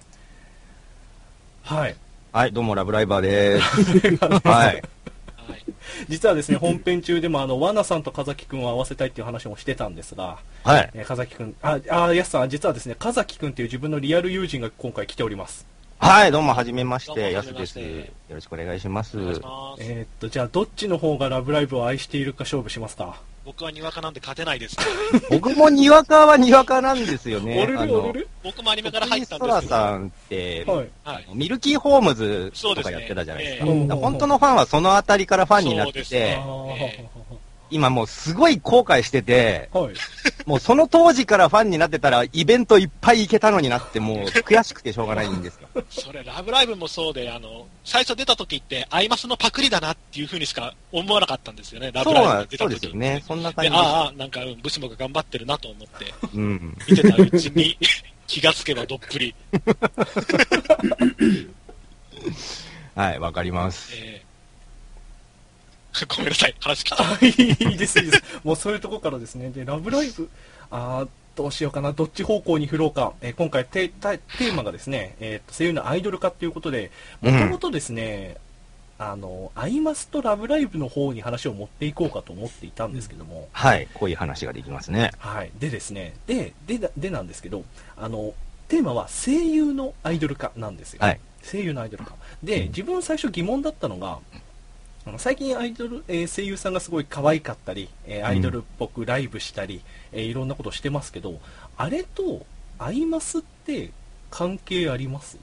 [1.63, 1.95] はい。
[2.31, 4.07] はい、どうも、ラブライバーです。
[4.47, 4.65] はい。
[4.65, 4.81] はい。
[6.07, 10.89] 実はですね、本編中でも、あの、ワナさんと風木くんを合わせたいっていう話もしてたんですが、はい。
[10.93, 15.65] えー、風木くん、あ、あ、やすさん、実はですね、風木くんっていう自分のリアル友人が今回来ております。
[15.99, 17.79] はい、どうも、はじめましどうもて、やすです。
[17.79, 19.17] はじめましてよろしくお願いします。
[19.19, 19.83] お願いします。
[19.83, 23.19] えーっと、じゃあ、どっちの方がラブライブを愛しているか勝負しますか？
[23.45, 24.75] 僕はにわかなんで勝てないです。
[25.31, 27.60] 僕もにわかはにわかなんですよね。
[27.63, 28.19] おるあのるおる？
[28.21, 29.47] る僕もアニメから入ったんですけど。
[29.47, 30.88] 空さんって、はい。
[31.05, 31.25] はい。
[31.33, 33.65] ミルキーホームズとかやってたじゃないですか。
[33.67, 37.05] ええだから本当のファンはそのあたりからファンになってそうて、あーえ
[37.69, 39.93] 今もうすごい後悔してて、はい。
[40.45, 45.67] もうその当時からファンになってたらイベントいっぱい行けたのになって、もう悔しくてしょうがないんですよ。
[45.89, 53.23] それ、ラブライブもそうで、あの、最初出た時って、アイマスのパクリだなっていう風にしか思わなかったんですよね、ラそうブライブ出た時ですよね。
[53.27, 53.84] そんな感で、じです。
[53.84, 56.77] ああ、なんか、うん、ブシモが頑張ってるなと思って、うん。
[56.88, 57.77] 見てたうちに
[58.27, 59.36] 気がつけばどっぷり。
[62.95, 63.91] はい、わかります。
[63.93, 64.27] えー
[66.07, 67.03] ごめんなさい、話聞いた。
[67.03, 68.23] あいいです、いいです。
[68.43, 69.49] もうそういうとこからですね。
[69.49, 70.29] で、ラブライブ、
[70.69, 73.13] あーどうしようかな、どっち方向に振ろうか。
[73.21, 78.38] えー今回テテテーマがですね、えーと声優のアイドル化ということで、もともとですね、
[78.99, 85.12] あの、アイマスとラブライブの方に話を持っていこうかと思っていたんですけども、はい、こういう話ができますね。
[85.19, 85.51] はい。
[85.60, 87.63] でですね、で、で、ででなんですけど、
[87.95, 88.33] あの、
[88.67, 90.99] テーマは声優のアイドル化なんですよ。
[91.01, 91.19] はい。
[91.43, 92.15] 声優のアイドル化。
[92.43, 94.17] で、自分最初疑問だったのが、
[95.17, 101.39] 最近アイドル、えー声優さんがすごい可愛かったり、えーアイドルっぽくライブしたり、えーいろんなことしてますけど、
[101.78, 102.46] あれと
[102.80, 103.91] アイマスって
[104.30, 105.38] 関係あります？
[105.38, 105.41] うん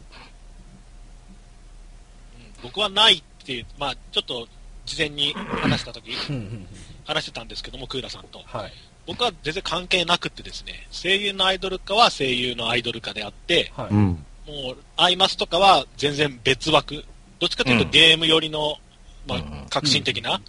[2.63, 4.47] 僕はないって、まあちょっと
[4.87, 6.67] 事前に話した時うんうんうん。
[7.05, 8.41] 話してたんですけども、クーラさんと。
[8.47, 8.73] はい。
[9.07, 13.89] 僕は全然関係なくってですね、声優のアイドル化は声優のアイドル化であって、はい。
[13.91, 14.07] うん。
[14.47, 17.05] もう、アイマスとかは全然別枠。
[17.41, 18.79] どっちかというとうんゲーム寄りの、
[19.27, 20.41] まあうん、革新的な、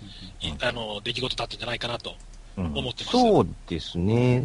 [0.43, 2.13] うんいあの、出来事だったんじゃないかなと
[2.57, 3.11] うん思ってます。
[3.11, 4.41] そうですね。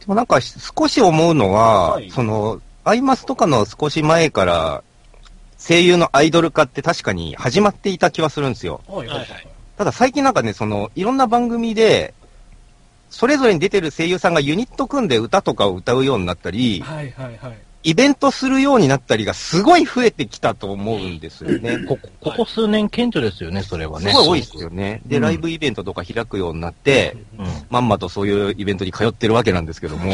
[0.00, 4.82] でもなんか少し思うのは、はいその、アイマスとかの少し前から、
[5.58, 8.80] 声優のアイドル化って確かに始まっていた気はするんですよ。
[8.86, 9.26] はいはいはい
[9.76, 12.12] ただ最近なんかね、その、いろんな番組で、
[13.08, 17.58] それぞれに出てる声優さんがユニット組んで歌とかを歌うようになったり、はいはいはい。
[17.82, 21.78] イベントするようになったりがすごい増えてきたと思うんですよね。
[21.88, 24.10] ここ、ここ数年顕著ですよね、それはね。
[24.10, 25.00] すごい多いですよね。
[25.06, 27.46] で、うんライブイベントとか開くようになって、うん。
[27.70, 30.12] まんまとそういうイベントに通ってるわけなんですけども、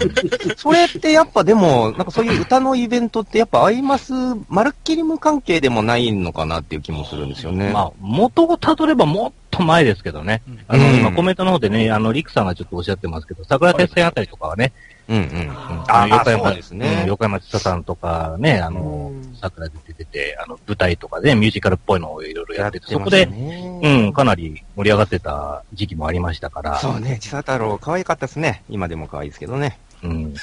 [0.56, 4.12] それってやっぱでも、なんかそういう歌のイベントってやっぱアイマス、
[4.48, 7.70] まるっきり無関係でもないのかなっていう気もするんですよね。
[7.72, 10.42] まあ、元をたどればもっと前ですけどね。
[10.46, 15.16] うんあの、うん今コメントの方でね、あの、リクさんがちょっとおっしゃってますけど、桜鉄線あたりとかはね、うんうん。
[15.16, 15.48] うん
[15.90, 26.78] あの横山そうですねうん横山千沙さんとかね、あのうん、桜で出てて、あの、舞台とかで、ね、ミュージカルっぽいのをいろいろやってて、そこで、うん、かなり盛り上がってた時期もありましたから。
[26.78, 28.62] そうね、千佐太郎可愛かったですね。
[28.68, 29.78] 今でも可愛いですけどね。
[30.02, 30.34] うん。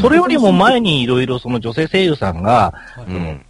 [0.00, 3.46] それよりも前にいろいろその女性声優さんが、はいうん。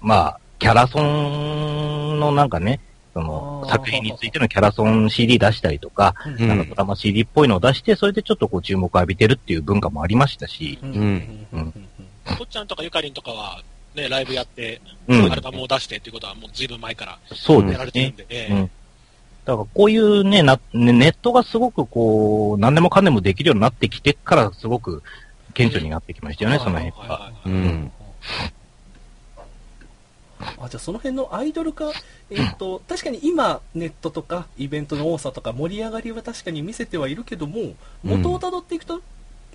[0.00, 2.80] まあ、キャラソンのなんかね、
[3.18, 6.42] その作品についてのキャラソン CD 出したりとか、うん。
[6.42, 11.46] うんなんかドラマ CD っぽいのを出して、それでちょっとこう注目を浴びてるっていう文化もありましたし、うん。
[11.52, 13.62] うっちゃんとかゆかりんとかは、
[13.94, 15.32] ね、ライブやって、うん。
[15.32, 17.18] アルバムを出してっていうことはもうずいぶん前から
[17.72, 18.16] やられてるん。
[18.16, 18.70] で、ええうん。
[19.44, 25.02] だからこういうねな、ねネットがすごくこう、何でもかんでもできるようになってきてから、すごく
[25.54, 26.98] 顕著になってきましたよね、その辺が。
[26.98, 27.92] はいはいはいうん。
[30.60, 31.92] あじゃあその辺のアイドル化、
[32.30, 39.00] えっと確かに今ネットとかイベントの多さとか盛り上がりは確かに見せてはいるけども元をたどっていくと、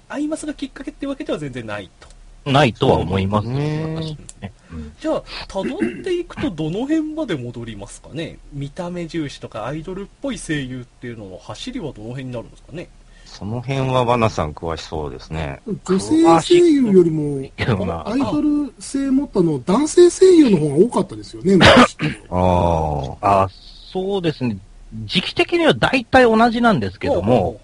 [0.10, 2.08] アイマスがきっかけってわけでは全然ないと。
[2.46, 4.54] ないとは思います、そうですね
[5.00, 8.38] じゃあたどっていくとどの辺まで戻りますかね？
[8.52, 12.90] 見た目重視とかアイドルっぽい声優っていうのの走りはどの辺になるんですかね？
[13.34, 15.60] その辺はバナさん詳しそうですね。
[15.86, 21.58] 女性声優よりも、けどなアイドル性持ったの男性声優の方が多かったですよね、
[22.30, 23.50] ああ
[23.92, 24.58] そうですね。
[25.06, 27.60] 時期的には大体同じなんですけども、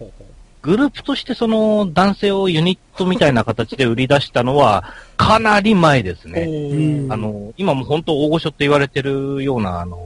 [0.61, 4.83] グループとしてその男性をユニットみたいな形で売り出したのは、
[5.17, 6.41] かなり前ですうね。
[6.41, 9.97] うんあの、今も本当大御所って言われてるような、あの、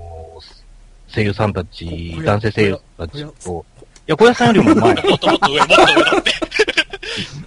[1.13, 3.65] 声優さんたちこ、男性声優たちこと、
[4.07, 4.93] 小屋さんよりも前。
[4.93, 6.31] もっともっと上、もっと上だって。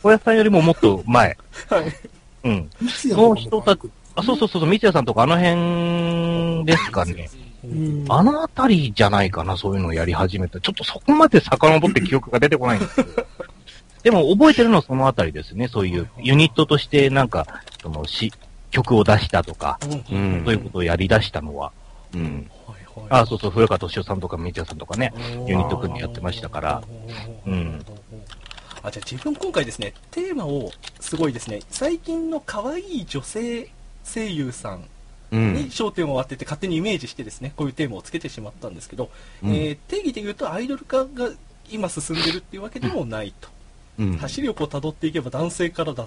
[0.02, 1.36] 小屋さんよりももっと前。
[1.68, 2.70] はいうん。
[2.80, 7.28] 三ツ矢とかも可愛くあ、そうそうそうそう、三ツ矢さんとかあの辺ですかね。
[7.64, 10.60] うんあのあたりじゃないかな、そういうのをやり始めた。
[10.60, 13.26] ちょっとそこまで遡って記憶が出てこないんですけど。
[14.04, 15.66] でも覚えてるのはそのあたりですね。
[15.66, 17.46] そういうユニットとしてなんか、
[17.82, 18.32] そのし、
[18.70, 19.96] 曲を出したとか、うんあ。
[20.12, 20.42] うん。
[20.44, 21.72] そういうことをやり出したのは。
[22.14, 22.48] うん。
[23.10, 25.12] あ、そうそう、古川敏夫さんとか三ツ矢さんとかね。
[25.46, 26.82] ユニット組んでやってましたから。
[27.46, 27.84] うん。
[28.82, 33.68] あじゃあ自分今回ですねテーマをすごいですね最近の可愛い女性
[34.04, 34.84] 声優さん
[35.32, 35.54] うん。
[35.54, 35.70] に。
[35.70, 39.10] 焦点を当てて勝手にイメージしてですねこういうテーマをつけてしまったんですけど、
[39.42, 39.50] うん。
[39.50, 41.30] えー定義で言うとアイドル化が
[41.68, 43.48] 今進んでるっていうわけでもないと、
[43.98, 44.16] うん。
[44.18, 46.06] 走りをこう辿っていけば男性からだ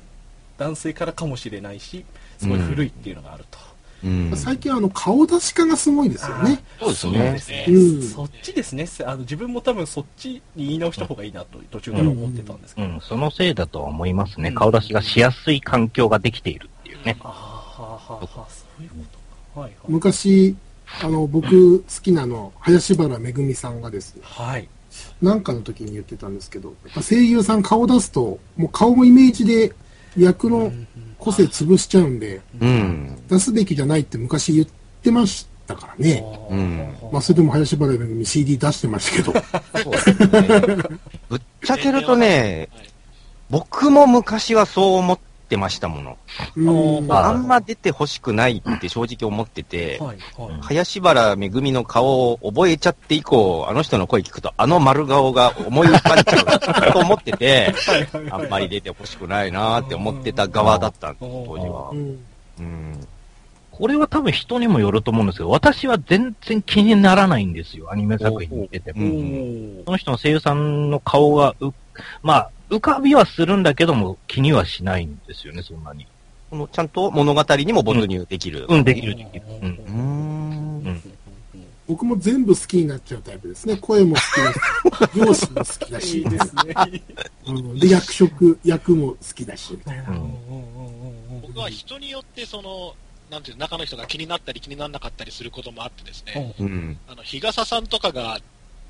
[0.57, 2.05] 男性からかもしれないし
[2.37, 3.59] すごい古いっていうのがあると、
[4.03, 4.31] うん。
[4.35, 6.63] 最近あの顔出し化がすごいですよね。
[6.79, 7.65] そうですね。
[7.67, 8.01] うん。
[8.01, 8.87] そっちですね。
[9.05, 14.49] あの自分も多分そっちに言い直した方がいいなと途中から思ってたんですけど、うん、そのせいだとは思いますね。
[14.49, 14.55] うん。
[14.55, 17.17] 顔出しがしやすい環境ができているっていうね。
[17.21, 17.27] あ
[17.77, 18.83] あはあはあはあそう。
[18.83, 19.61] いうことか。
[19.61, 19.91] はいはい。
[19.91, 20.55] 昔、
[21.01, 24.15] あの、僕好きなの、林原めぐみさんがです。
[24.15, 24.67] ね、はい。
[25.21, 29.73] なんかの時に言ってたんですけど、やっぱ声優さん顔出すと、もう顔もイメージで
[30.17, 30.71] 役の
[31.17, 33.17] 個性潰しちゃうんで、うん。
[33.27, 34.67] 出すべきじゃないって昔言っ
[35.03, 36.23] てましたからね。
[36.49, 39.33] うんまあ、それでも林原めぐみ CD 出してました
[39.83, 40.83] けど、ね。
[41.29, 42.89] ぶっちゃけるとね、はい
[43.49, 46.17] 僕も昔はそう思ってましたもの。
[46.55, 47.11] うん。
[47.11, 57.73] ああんま出て欲しくないって正直思ってて、はいはい林原めぐみの顔を覚えちゃって以降、あの人の声聞くと、あの丸顔が思い浮かんじゃうと思ってて、
[58.31, 61.95] あんまり出て欲しくないなーって思ってた側だったんです、当時はう。
[61.95, 62.19] ん
[62.59, 63.07] うん。
[63.71, 67.91] これは多分人にもよると思うんですけど、私は全然気にならないんですよ。
[67.91, 69.05] アニメ作品に出ておも。
[69.05, 71.71] ーその人の声優さんの顔がう、
[72.21, 76.05] まあ、浮かびはするんだけども、気にはしないんですよね、そんなに。
[76.49, 78.65] このちゃんと物語にも没入できる。
[78.69, 79.45] うん、できるできる。
[79.61, 79.69] うん。
[79.69, 81.13] うーんうん
[81.89, 83.75] 僕も全部好きになっちゃうタイプですね。
[83.77, 87.03] 声も好きだし、 容姿も好きだいしい、ですね
[87.47, 89.75] うんで、役職、役も好きだし、
[91.41, 92.93] 僕は人によってその、
[93.31, 96.97] なんていうの中の人が気になったり気にならなかったりすることもあってですね、うん。
[97.07, 98.39] あの、日傘さんとかが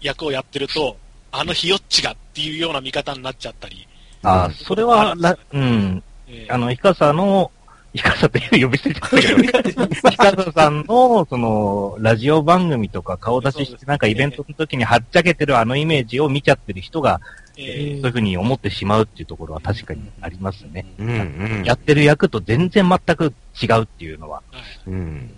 [0.01, 0.97] 役をやってると、
[1.31, 3.87] あのひよっちがっていうような見方になっちゃったり、
[4.23, 6.03] あ、それは、らうん。
[6.27, 7.51] えーあの、ヒカサの
[7.93, 9.39] イカサって呼び捨てちゃったけど、
[10.11, 17.19] イカサさんの、その、ラジオ番組とか顔出しして、なんかイベントの時にはっちゃけてるあのイメージを見ちゃってる人が、
[17.55, 20.85] そういうふうに思ってしまうっていうところは確かにありますね。
[20.97, 21.63] うんうん。
[21.65, 24.41] やってる役と全然全く違うっていうのは。
[24.87, 25.29] うん。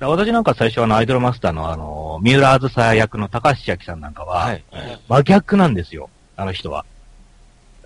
[0.00, 4.64] 私なんか最初あのアイドルマスターのあの、三浦あずさ役の高橋千明さんなんかは、はい。
[5.08, 6.84] 真逆なんですよ、あの人は。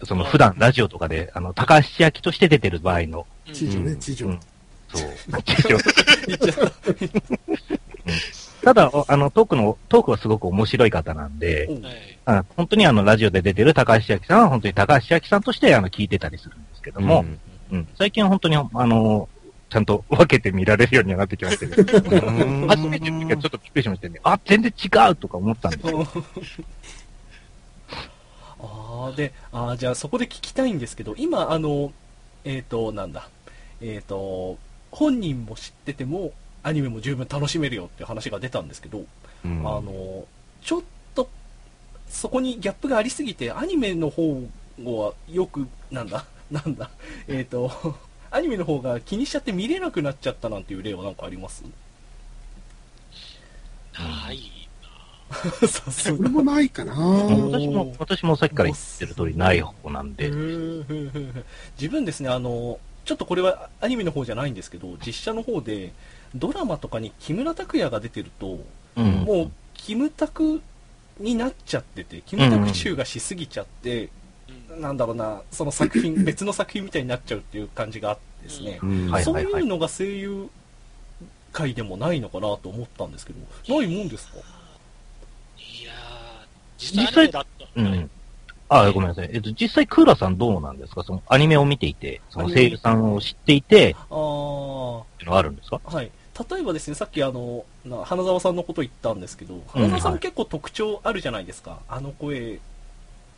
[0.05, 4.29] その普段ラジオとかで、あの、高橋千明として出てる場合の、地上ね、地上。
[4.29, 4.40] うん
[4.94, 5.11] そう。
[8.64, 12.18] ただ、あの、トークの、トークはすごく面白い方なんで、うんはい。
[12.27, 17.27] あ本当にあの、ラジオで出てる高橋千明さんは本当に高橋千明さんとしてあの、聞いてたりするんですけども、
[17.70, 19.29] うん、最近は本当に、あの、
[19.74, 24.20] ちゃんと分けて見られるようにはなってきましたけど、 うん初めての時はちょっとびっくりしましたね。
[24.22, 26.06] あ、全然違うとか思ったんですよ。
[28.62, 31.92] ああ、で、あーじゃあそこで聞きたいんですけど、今、あの、
[32.44, 33.28] えっ、と、なんだ、
[33.80, 34.58] えっ、と、
[34.92, 36.32] 本人も知ってても、
[36.62, 39.04] アニメも十分楽しめるよっていう話が出たんですけど、
[39.44, 40.24] うんあの、
[40.62, 40.82] ちょっ
[41.16, 41.28] と、
[42.08, 44.40] そこにギャップがありすぎて、アニメの方
[44.84, 46.90] はよく、なんだ、なんだ、
[47.26, 47.96] えっ、と、
[48.34, 51.62] アニメの方が気にしちゃって見れなくなっちゃったなんていう例はなんかあります？
[53.96, 54.50] ない。
[55.68, 56.94] さすが俺もないかな。
[56.94, 65.92] 私も、私もさっきから言ってる通りない方なんで、自分ですね、あの、ちょっとこれはアニメの方じゃないんですけど、実写の方で、
[66.34, 68.58] ドラマとかに木村拓哉が出てると、
[68.96, 69.10] うん。
[69.22, 70.60] もう、キムタク
[71.20, 74.10] になっちゃってて、キムタク集がしすぎちゃって、うん
[74.78, 79.10] なんだろうな、その作品、別の作品みたいになっちゃうっていう感じがあってですね、うん。
[79.10, 80.50] はいそういうのが声優
[81.52, 83.40] 界でもないのかなと思ったんですけど、
[83.76, 84.38] ないもんですか？
[85.58, 87.80] いやー、実際だった。
[87.80, 87.98] はい。
[87.98, 88.10] うん。
[88.68, 89.30] あ、ごめんなさい。
[89.32, 91.04] えっと、実際、クーラさんどうなんですか？
[91.04, 95.80] その、アニメを見ていて、その声優さんを知っていて、ああ、っていうのはあるんですか？
[95.84, 96.10] はい。
[96.50, 101.78] 例えばですね、さっきあの、な花澤さんのこと言ったんですけど、花澤さんも結構特徴あるじゃないですか。
[101.88, 102.58] あの声、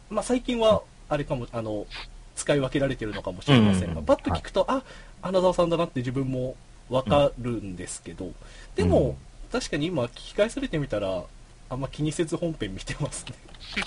[0.09, 1.87] まあ最近は、あれかも、あの、
[2.35, 4.83] 使い分けられてるのかもしれませんが、うんパッと聞くと、あ、
[5.23, 6.57] 花澤さんだなって自分も
[6.90, 8.33] わかるんですけど、
[8.75, 9.16] でも、うん
[9.53, 11.23] 確かに今聞き返されてみたら、
[11.71, 13.35] あんま気にせず本編見てますね。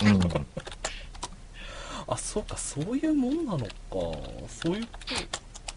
[0.02, 0.20] うん。
[2.08, 3.70] あ、そうか、そういうもんなのか。
[4.48, 4.98] そういうこ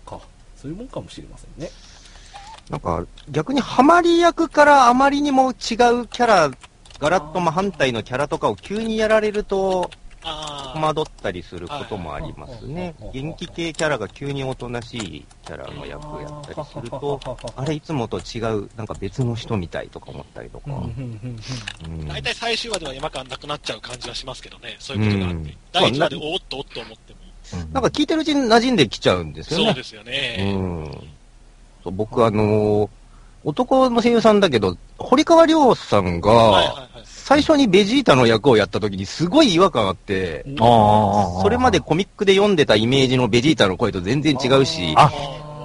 [0.06, 0.26] とか。
[0.58, 1.70] そういうもんかもしれませんね。
[2.70, 6.52] なんか、逆にハマり役からあまりにも違うキャラ、
[7.00, 13.22] ガラッと真反対のキャラとかを急にやられると、あ戸惑ったりすることもありますねはい。
[13.22, 17.20] 元気系キャラが急におとなしいキャラの役をやったりすると、
[17.56, 20.72] あれいつもと違う、なんか別の人みたいとか思ったりとか。
[22.08, 25.38] 大体最終話では山感なくなっちゃう感じはしますけどね、そういうことがあって。
[25.38, 27.20] うん第1話でおーっとおっと思っても。
[27.74, 29.66] なんか聞いてるうちに馴染んできちゃうんですよね。
[29.66, 30.54] そうですようね。
[30.54, 30.92] ん。
[31.84, 32.90] そう僕あのー
[33.46, 36.93] 男の声優さんだけど、堀川亮さんはいが、はいはい。
[37.24, 40.44] 最初にベジータの役をやった時にすごい違和感あって。
[40.58, 45.10] それまでコミックで読んでたイメージのベジータの声と全然違うし、あ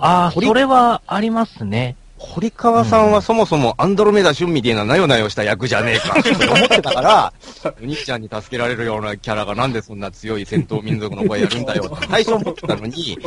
[0.01, 1.97] ああ、それはありますね。
[2.17, 7.33] 堀川さんはそもそもアンドロメダ旬みたいななよなよした役じゃねえかって 思ってたから、
[7.81, 13.19] お兄ちゃんに助けられるようなキャラがなんでそんな強い戦闘民族の声やるんだよって最初思ってたのに、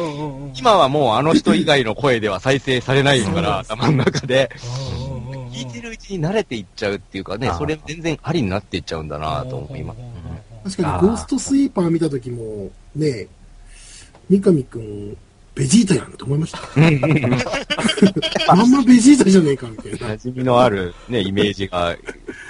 [0.57, 4.49] 今はもうあの人以外の声では再生されないから、頭の中で。
[5.51, 9.99] 聞いてるうちに慣れていっちゃうっていうかねそれ全然ありになっていっちゃうんだなと思います。
[10.63, 13.27] 確かにゴーストスイーパー見た時も、ね、
[14.29, 15.17] 三上くん、
[15.55, 16.59] ベジータやんと思いました。
[18.55, 19.97] まんまベジータじゃねえか、みたいな。
[20.15, 21.97] 馴染みのあるね、イメージが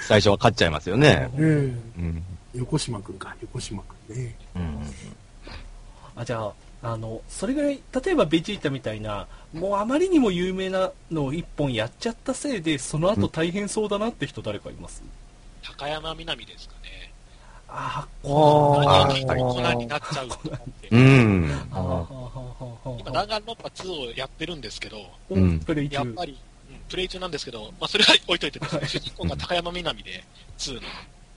[0.06, 1.30] 最初は勝っちゃいますよね。
[1.46, 2.22] ん。
[2.54, 4.34] 横島くんか、横島くんね。
[4.54, 4.78] うん。
[6.14, 15.02] あじゃああのそれぐらい例えばベジータみたいなもうあまりにも有名なのを一本やっちゃったせいでその後大変そうだなって人誰かいます、
[15.62, 17.12] 高山みなみですかね。
[17.74, 20.88] あああ何がー粉になっちゃうと思って。
[20.90, 21.50] うん。
[23.00, 24.98] 今、弾丸論破2をやってるんですけど、
[25.30, 26.38] うんプレイ中やっぱり、うん
[26.88, 30.22] プレイ中なんですけど、まあ、それは置いといてですね、主人公が高山みなみで、
[30.58, 30.80] 2の。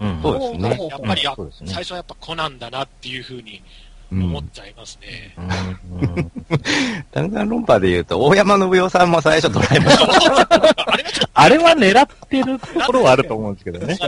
[0.02, 0.22] うん。
[0.22, 0.88] そうですね。
[0.90, 3.64] やっぱり、あそうですね最初はやっぱコナンだなっていうふうにうん
[4.12, 5.36] 思っちゃいますね。
[5.38, 6.32] うん。
[7.12, 9.94] 弾丸論破で言うと、大山信代さんも最初ドラえもん。
[9.94, 10.46] あれは
[11.12, 13.98] ちょっあれは狙ってるところはあると思うんですけどね。
[13.98, 14.08] と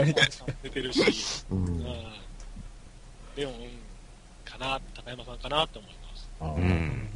[0.62, 1.78] 出てるし、ううんん。
[1.78, 3.68] でも、うん、
[4.44, 6.28] かな、高山さんかなと思います。
[6.40, 6.44] う。
[6.44, 7.08] うん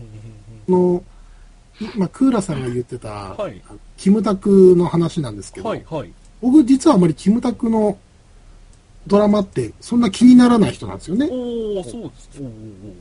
[0.68, 1.02] の、
[1.96, 3.62] まあ、クーラさんが言ってた、はい
[3.96, 7.96] キムタクの話なんですけど、はいはい僕実はあまりキムタクの
[9.06, 11.28] ドラマってそんな気にならない人なんですよね。
[11.30, 12.42] おおそうです。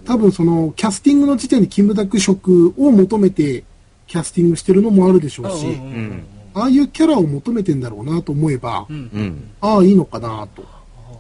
[0.06, 3.64] 多分そのキャスティングの時点でキムタク色を求めて
[4.08, 5.80] キャスティングしてるのもあるでしょうし、
[6.54, 9.52] ああいうキャラを求めてんだろうなと思えば、うん。
[9.62, 10.64] ああいいのかなと。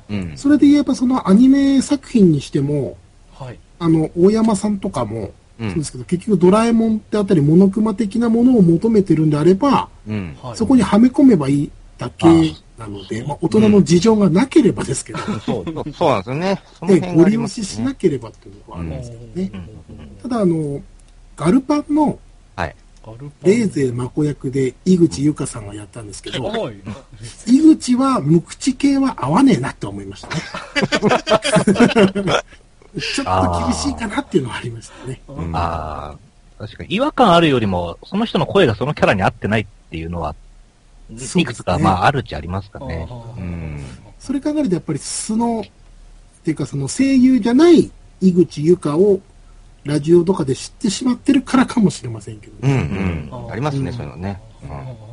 [0.09, 0.33] うん。
[0.35, 2.97] それで言えばそのアニメ作品にしても、
[3.33, 3.59] はい。
[3.79, 10.35] あの、大山さんとかも、うんそうですけど、結局ドラえもんってあたりモノクマ的なものを求めてるんであれば、うん。
[10.41, 10.57] はい。
[10.57, 12.27] そこにはめ込めばいいだけ
[12.81, 16.61] なので、まあ、大人の事情がなければですけど、そう、そうそうなんですよね。
[16.79, 19.51] そので、辺ご利用ししなければっていうのがあるんうんですけどね。
[19.53, 19.69] うん
[20.23, 20.81] ただ、あの、
[21.35, 22.19] ガルパンの
[22.55, 22.75] はい。
[23.43, 26.75] レーゼマコ役で井口優香さんがやったんですけど、はい。
[27.47, 30.35] 井口は無口系は合わねえなって思いましたね。
[32.99, 35.21] ちょっと厳しいかなっていうのはありましたね。
[35.27, 36.15] うんあ
[36.59, 40.35] あ、確かに違和感あるよりも、その人の声がそのキャラに合ってないっていうのは、
[41.35, 43.07] いくつか、まあ、あるっちゃありますかね。
[43.37, 43.83] うん。
[44.19, 45.63] それ考えるとやっぱり素の、っ
[46.43, 47.91] ていうかその声優じゃない
[48.21, 49.19] 井口優香を
[49.83, 53.51] ラジオとかで知ってしまってるからかもしれませんけど、うんねうん。
[53.51, 54.39] ありますね、そういうのね。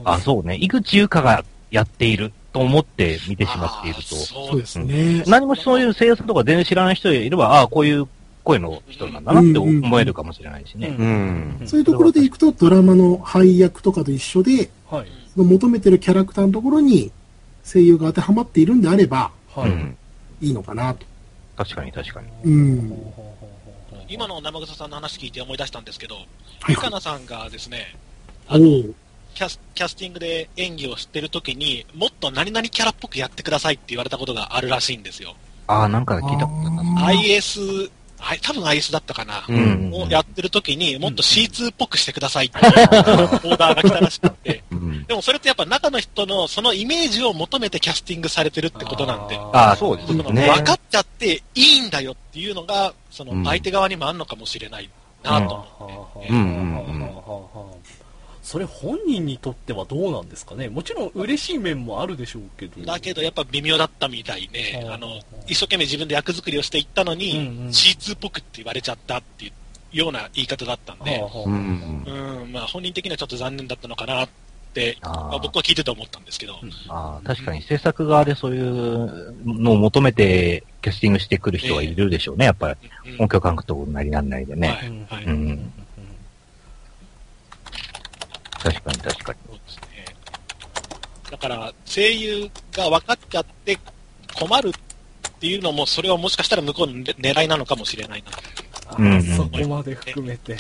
[0.05, 0.57] あ、そうね。
[0.57, 5.19] 井口優香がやっていると思って見てしまっていると、そうですね。
[5.19, 5.25] ね。
[5.27, 8.07] 何もそういう声優さんとか全然知らない人がいれば、ああ、こういう
[8.45, 10.89] 声の人なんだなって思えるかもしれないしね。
[10.89, 11.63] うん。
[11.67, 15.07] そういうところでいくとドラマの配役とかと一緒で、はい。
[15.39, 17.13] その求めてるキャラクターのところに
[17.63, 19.71] 声優が当てはまっているんであればはい。
[19.71, 19.97] うん。
[20.41, 21.07] いいのかなと。
[21.57, 22.29] 確かに確かに。
[22.45, 23.13] うん。
[24.09, 26.17] 今の生草さんの話聞いて思い出したんですけど。
[26.69, 27.97] ゆかなさんがですね、
[28.49, 28.95] おあのう
[29.35, 35.37] キャスキャスティングで演技をしてるときに、もっと何々キャラっぽくやってくださいって言われたことがあるらしいんですよ。
[35.69, 37.07] ああ、なんか聞いたことあったな。
[37.07, 39.45] あー IS、はい、多分 IS だったかな。
[39.49, 39.91] うん。
[39.93, 45.05] をやってるときに、もっと C2 っぽくしてくださいっていうオーダーが来たらしくて、 うん。
[45.05, 50.49] でもそれってやっぱ中の人のそのイメージを求めてキャスティングされてるってことなんで、ああ、そうですそのね。
[50.49, 53.43] 分かっちゃっていいんだよっていうのが、そうん。
[53.43, 54.89] の相手側にもあるのかもしれない
[55.23, 56.29] なと思って。
[56.29, 56.37] うん。
[56.37, 56.45] うん。
[56.45, 57.98] うん
[58.49, 60.71] それ本人にとってはどうなんですかね？
[60.71, 62.83] もちろん嬉しい面もあるでしょうけど。
[62.83, 64.91] だけどやっぱ微妙だったみたいね、うん。
[64.91, 67.69] あの、一生懸命自分で役作りをしていったのに、うんうん。
[67.69, 72.05] C2 っぽくって言われちゃったっていうような言い方だったんで、うん。
[72.07, 74.29] うん、まあ本人的にはちょっと残念だったのかなっ
[74.73, 76.55] て、まあ僕は聞いてて思ったんですけど、
[76.89, 82.47] ああ、確かに制作側でそういうのを求めてキャスティングしてくる人はいるでしょうね。
[82.47, 82.77] やっぱり
[83.13, 83.25] うん。
[83.25, 85.07] 音響監督なりなんないでね。
[85.11, 85.21] はい。
[85.21, 85.25] はい。
[85.27, 85.73] うん。
[88.73, 89.39] 確かに確かに。
[89.47, 90.17] そうですね。
[91.31, 93.79] だから、声優が分かっちゃって
[94.39, 94.73] 困るっ
[95.41, 98.31] ていうのも、それはもしかしたら向こうの狙いなのかもしれないな。
[98.91, 100.57] あうんうんそこまで含めて。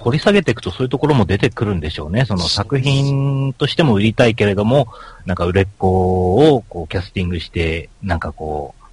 [0.00, 2.26] 掘り下げていくとそういうところも出てくるんでしょうね。
[2.26, 4.88] その作品としても売りたいけれども、
[5.24, 8.88] なんか売れっ子をこうキャスティングして、なんかこあ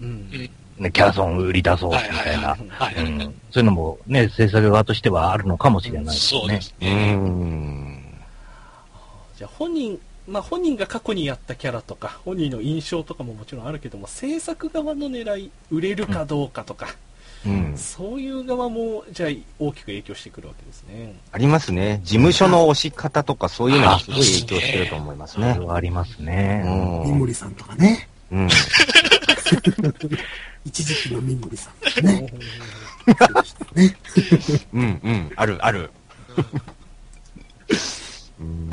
[0.00, 2.56] うんうんう、ね、キャラソン売り出そうみたいな。
[3.50, 6.60] そういうのもね、制作側としてはあるのかもしれないですねそうで。
[6.60, 7.14] すうね。
[7.14, 8.14] ん。
[9.36, 16.88] じゃあ本人、まあ本人が過去にやったキャラとか、本人の印象とかももちろんあるけども、制作側の狙い、売れるかどうかとか、
[17.46, 17.74] うん。
[17.76, 21.14] そういう側も、じゃあ大きく影響してくるわけですね。
[21.32, 22.00] ありますね。
[22.02, 24.26] 事務所の押し方とかそういうのにすごい影
[24.56, 25.66] 響してると思いますねそれ。
[25.66, 26.62] はありますね。
[26.66, 27.12] うん。
[27.12, 28.08] 三森さんとかね。
[28.32, 28.48] うん。
[30.64, 32.32] 一時期の三森さんとかね。
[33.74, 33.96] ね。
[34.72, 35.00] うん。
[35.02, 35.32] うん。
[35.36, 35.90] ある、ある。
[38.40, 38.70] うん。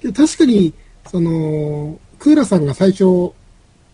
[0.00, 0.72] で確かに、
[1.10, 3.04] その、クーラさんが最初、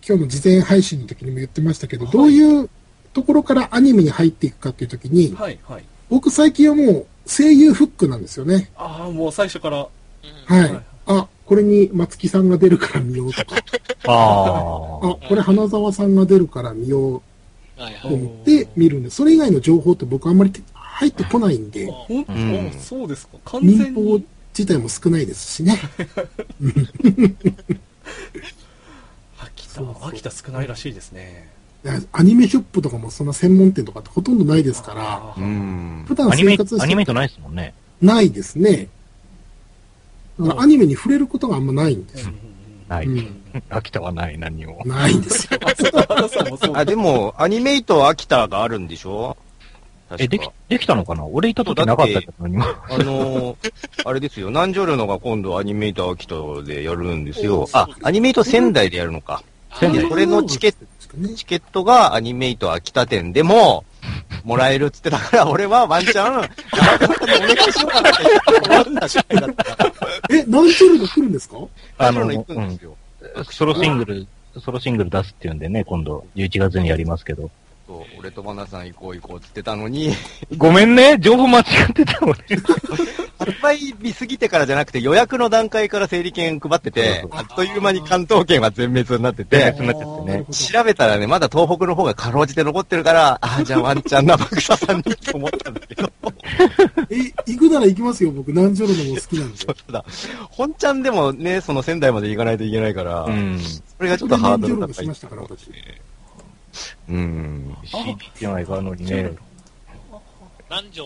[0.06, 2.68] 今日の事前配信の時にも言ってましたけど、どういう
[3.12, 5.84] ところからアニメに入っていくかっていう時に、はいはい。
[6.08, 8.70] 僕最近はもう声優フックなんですよね。
[8.76, 10.82] ああ、もう最初から、うんはい。
[11.18, 13.62] あ、これに松木さんが出るから見ようとか、あ
[14.06, 17.22] あ、これ花沢さんが出るから見よう。
[18.02, 23.38] と思って見るんで、それ以外の情報って僕あんまり入ってこないんで、ほんと、うんあそうですか。
[23.44, 24.26] 完民全放に。
[24.56, 25.78] 自体も少ないですしね。
[29.38, 31.48] 秋田秋田少ないらしいですね。
[32.12, 34.92] アニメショップとかもそんな専門店とかってほとんどないですか
[35.38, 36.14] ら、ん普。
[36.14, 37.72] 段アニメ生活、アニメイしてトないですもんね。
[38.02, 38.88] ないですね。
[40.58, 42.32] アニメに触れることがあんまないんですよ。
[42.88, 43.06] ない。
[43.06, 43.36] うん
[43.68, 44.80] 秋田はない、何も。
[44.84, 45.58] ないんです よ。
[46.72, 49.36] あ、でも、アニメイト秋田があるんでしょ？
[50.18, 51.24] え、できできたのかな？
[51.26, 52.64] 俺いた時なかったけど、何も。
[52.64, 53.56] あのー、
[54.04, 56.34] あれですよ、南條のが今度アニメイト秋田
[56.64, 57.68] でやるんですよお。
[57.72, 59.42] あ、アニメイト仙台でやるのか。
[59.78, 63.84] 仙台これのチケット、ねチケットがアニメイト秋田店でも、
[64.44, 66.48] もらえるっつってたから、俺はワンチャン、お願い
[67.72, 68.22] しようかなって
[68.70, 69.64] 思った次第だった。
[70.30, 71.56] え、何チョルが来るんですか？
[71.98, 72.90] あの、の行くんですよ。
[72.90, 72.96] うん
[73.50, 74.26] ソロシングル、
[74.64, 77.50] ソロシングル出すっていうんでね、今度、11月にやりますけど。
[77.90, 80.12] そう、俺とバナさん行こう行こうって言ってたのに、
[80.56, 82.44] ごめんね、情報間違ってたもんね。
[83.40, 96.12] 発売日過ぎてからじゃなくて予約の段階から整理券配っててそう、あっという間に関東圏は全滅になっててね調べたらね、まだ東北の方がかろうじて残ってるから、ああ、 じゃあワンチャン生草さんにと思ったんだけど、
[97.10, 97.16] え、
[97.46, 98.52] 行くなら行きますよ、僕。
[98.52, 99.56] 何チョルのも好きなんで。
[99.56, 100.04] そうただ、
[100.50, 103.58] 本ちゃんでもね、その仙台まで行かないといけないから、うん。
[103.58, 105.14] それがちょっとハードル高いしま。
[105.14, 105.70] したから、私。
[107.10, 107.76] うん。
[107.84, 109.32] CD っていうのがいかのにね、
[110.68, 111.04] 南條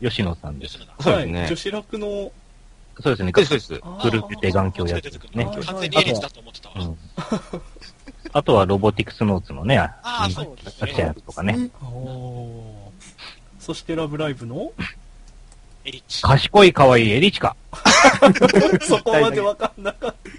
[0.00, 0.78] 吉野さんです。
[1.00, 2.06] そうですね女子楽の、
[3.00, 3.78] そうですね、そうです、グ
[4.10, 5.44] ループで眼鏡やつね。
[5.44, 6.74] 完全にエリツだと思ってたわ。
[6.78, 6.98] うん。
[8.32, 11.14] あとはロボティクスノーツのね、ああ、そうです作者やね。
[11.16, 11.70] つとかね。
[13.58, 14.72] そしてラブライブの
[15.84, 16.22] エリッチ。
[16.22, 17.56] 賢い可愛いエリチカ。
[18.80, 20.30] そこまでわかんなかった。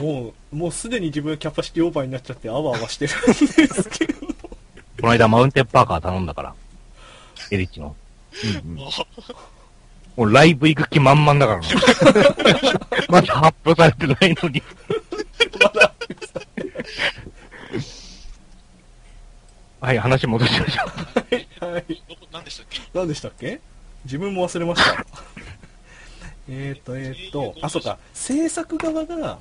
[0.00, 4.14] もう、もうすでに自分キャパシティオーバーになっちゃってあわあわしてるんですけど。
[5.00, 6.54] この間マウンテンパーカー頼んだから。
[7.50, 7.94] エリチの。
[8.64, 8.90] うんもう
[10.20, 11.66] もうライブ行く気満々だからね。
[13.08, 14.60] まだ発表されてないのに。
[19.80, 20.82] はい、話戻しましょ
[21.62, 21.66] う。
[21.72, 22.02] はい。
[22.08, 22.80] どこ、何でしたっけ？
[22.92, 23.60] 何でしたっけ？
[24.04, 25.06] 自分も忘れました。
[26.50, 29.38] えっと、えっ、と、あ、そうか、制作側が、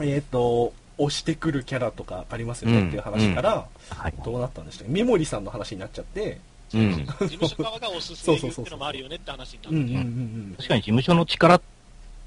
[0.00, 4.14] えっ、と、押してくるキャラとかありますよねっていう話から、はい。
[4.24, 4.92] どうなったんでしたっけ？
[4.92, 6.38] メモリさんの話になっちゃって、
[6.74, 7.06] うん。
[7.20, 10.56] 事務所側がおすすめっていうのもあるよねって話になって。
[10.56, 11.60] 確かに事務所の力っ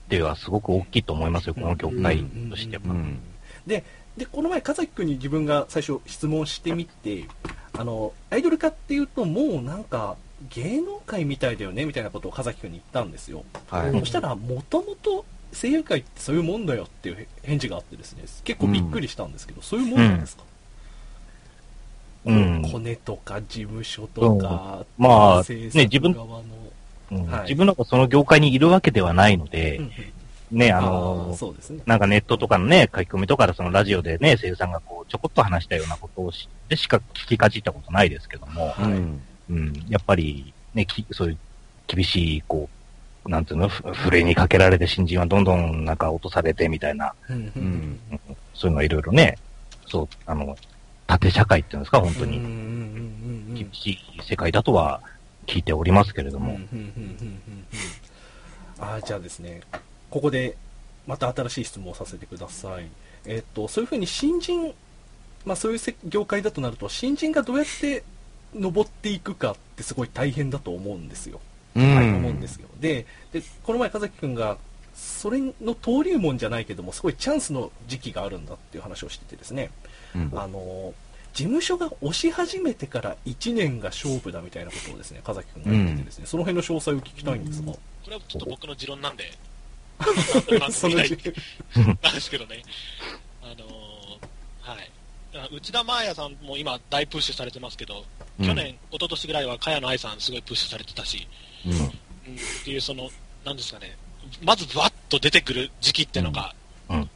[0.10, 2.84] てはすごく大きいと思いますよ、この業界としては。
[2.88, 3.20] うん。
[3.66, 3.84] で、
[4.18, 7.26] で、この前、かざきくんに自分が最初質問してみて、
[7.74, 10.18] あの、アイドル化っていうと、もうなんか、
[10.50, 13.44] 芸能界みたいだよね、みたいなことをかざきくんに言ったんですよ。
[13.70, 14.00] はい。
[14.00, 20.44] そしたら、もともと声優界ってそういうもんだよっていう返事があってですね、結構びっくりしたんですけど、そういうもんなんですか、
[22.26, 22.70] うん。
[22.72, 26.12] コネとか事務所とか、まあ、制ね、作自分、
[27.12, 27.26] うん。
[27.26, 27.42] はい。
[27.44, 29.92] 自分なんかその業界にいるわけではないのでうん、うん。
[30.52, 31.82] ね、ああのー、そうですね。
[31.86, 39.22] なんかネットとかのね、書き込みとかでそのラジオでね、声優さんがこう、ちょこっと話したようなことをしでしか聞きかじったことないですけども、うん。
[39.50, 41.38] うん、やっぱり、ね、きそういう
[41.88, 42.77] 厳しい、こう、
[43.28, 48.00] なんていうの、ふふれにかけられて新人はどんどんなんか落とされてみたいな、うん。
[48.54, 49.38] そういうのはいろいろね、
[49.88, 50.58] そう、あの、
[51.06, 52.40] 縦社会っていうんですか、本当に。
[53.54, 55.02] 厳しい世界だとは
[55.46, 56.60] 聞いておりますけれども、
[58.80, 59.62] あーじゃあですね、
[60.10, 60.56] ここで
[61.08, 62.88] また新しい質問をさせてください。
[63.26, 64.74] えっと、そういうふうに新人、
[65.46, 68.04] まあそういうせ業界だとなると、新人がどうやって
[68.54, 71.40] 登っていくかってすごい大変だと思うんですよ。
[71.78, 72.68] うはい、思うんですよ。
[72.80, 74.58] で、で、この前、かざきくんが、
[74.96, 79.70] それの登竜門じゃないけども、すごいチャンスの時期があるんだっていう話をしててですね、
[80.16, 80.32] うん。
[80.36, 80.94] あの、
[81.34, 89.26] 事務所が押し始めてから1年が勝負だみたいなことをですね、かざきくんが言っててですね、その辺の詳細を聞きたいんですが、これはちょっと僕の持論なんで、
[90.72, 91.02] そのな
[92.12, 92.64] んですけどね。
[93.44, 93.88] あのー
[94.62, 94.92] はい。
[95.36, 98.04] あ内田真彩さんも今大プッシュされてますけど、
[98.40, 98.46] うん。
[98.46, 101.28] 去年、一昨年ぐらいは茅野愛さんすごいプッシュされてたし、
[101.66, 101.72] うん。
[101.72, 101.90] うん、っ
[102.64, 103.10] ていうその、
[103.46, 103.96] なんですかね、
[104.44, 106.54] まずバッと出てくる時期ってのが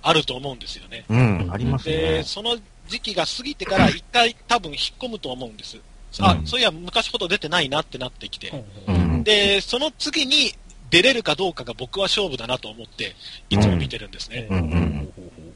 [0.02, 1.06] あると思うんですよね。
[1.10, 1.50] うん。
[1.52, 2.24] ありますで、ね。
[2.24, 5.78] その時期が過ぎてから一回多分引っ込むと思うんです。
[6.20, 8.50] あ、うんそういや昔ほど出てないなってなってきて。
[8.88, 9.24] ううんん。
[9.24, 10.54] で、その次に
[10.90, 13.16] 出れるかどうかが僕は勝負だなと思って、
[13.50, 14.48] いつも見てるんですね。
[14.50, 15.14] うんうん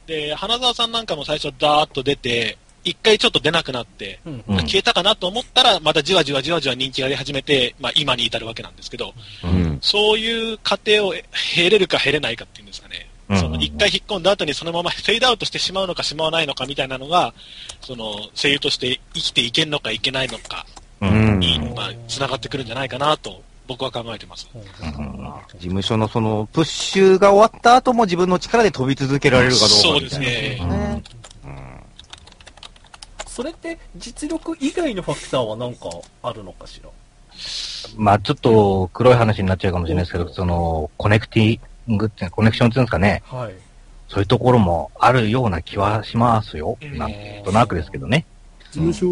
[0.07, 9.13] で、花澤さんなんかも最初ダーッと出て、一回ちょっと出なくなって、うんうん消えたかなと思ったら、またじわじわじわじわ人気が出始めて、まあ今に至るわけなんですけど、
[9.43, 9.77] うん。
[9.81, 11.13] そういう過程を
[11.55, 13.09] 経れるか経れないかっていうんですかね。
[13.27, 17.33] うんその一回引っ込んだ後にそのままフェードアウトしてしまうのかしまわないのかみたいなのが、
[17.81, 20.65] その声優として生きていけんのかいけないのか
[21.01, 21.39] ううんん。
[21.39, 24.47] に、うんまあ、繋がってくるんじゃないかなと僕は考えてます。
[24.53, 30.25] 事務所のその、プッシュが終わった後も自分の力で飛び続けられるかどうかそうみたいな。
[30.25, 30.59] ですね。
[30.61, 31.03] うんうん
[33.35, 35.89] それって実力以外のファクターは何か
[36.23, 36.89] あるのかしら？
[37.97, 43.53] まあちょっと黒い話になっちゃうかもしれないですけど、その、コネクティングって、コネクションっていうんですかね、はい。
[44.07, 46.77] そういうところもあるような気はしますよ。
[46.81, 47.11] うんなん
[47.43, 48.25] となくですけどね。
[48.71, 49.05] 事務所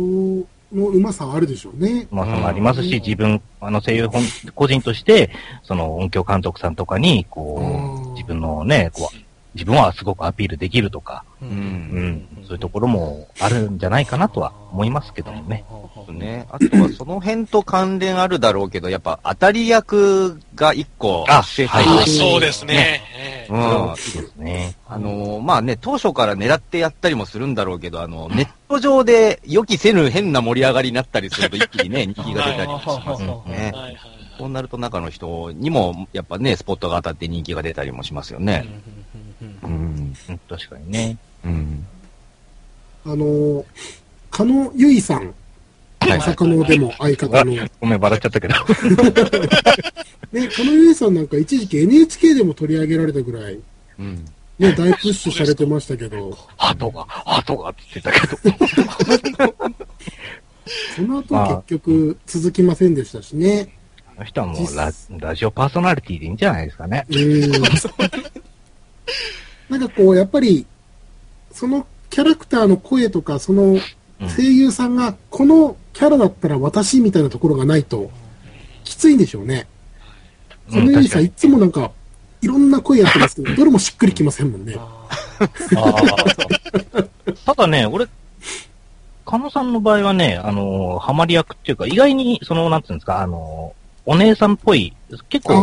[0.74, 2.08] のうまさはあるでしょうね。
[2.10, 4.24] まあ、そのありますし、自分、あの声優本、
[4.56, 5.32] 個人として、
[5.64, 9.18] その音響監督さんとかに、こうんう、自分のね、こう、
[9.56, 15.66] 自分はすごくアピールできるとか、ううんうん、そういうところもあるんじゃないかなとは思いますけどもね。
[16.12, 16.48] ね。
[16.50, 23.02] あとはその辺と関連あるだろうけど、やっぱ当たり役が一個あはいあそうですね。
[23.16, 23.60] ええうん。
[23.92, 24.76] 大きいですね。
[24.88, 33.72] あのーまあね、当初から狙ってやったりもするんだろうけど、あの、ネット上で予期せぬ変な盛り上がりになったりすると一気にね、 人気が出たりもしますよね。
[33.74, 38.66] はいはいそうなると中の人にも、やっぱね、スポットが当たって人気が出たりもしますよね。
[39.64, 40.16] うん。
[40.30, 41.18] うん、確かにね。
[41.46, 41.86] うん。
[43.06, 43.66] あの、
[44.32, 45.34] 加納由衣さん、
[46.00, 48.56] はいまさかのでも相方の、ね、ごめん、笑っちゃったけど。
[48.66, 48.74] 加
[50.34, 53.58] 納由衣さんなんか一時期 NHK でも取り上げられたぐらい、
[54.00, 54.26] うん。
[54.60, 59.76] ね、大プッシュされてましたけど、鳩が、鳩がって言ってたけど。
[60.96, 63.70] その後結局続きませんでしたしね。
[64.16, 67.06] あの人はもうララジオパーソナリティでいいんじゃないですかね。
[67.10, 67.52] うん。
[69.70, 70.66] なんかこう、やっぱり、
[71.52, 73.82] そのキャラクターの声とか、そのうん
[74.30, 78.10] 声優さんが、このキャラだったら私みたいなところがないと、
[78.84, 79.68] きついんでしょうね。
[80.70, 81.92] うんそのゆいさん、いつもなんか、
[82.42, 84.76] いろんな声やってますけど、 どれもしっくりきませんもんね。
[87.46, 88.08] ただね、俺、
[89.26, 94.94] 加野さんの場合はね、あのーハマり役っていうか、意外に、その、なんていうんですか、あのーお姉さんっぽい、
[95.30, 95.54] 結構、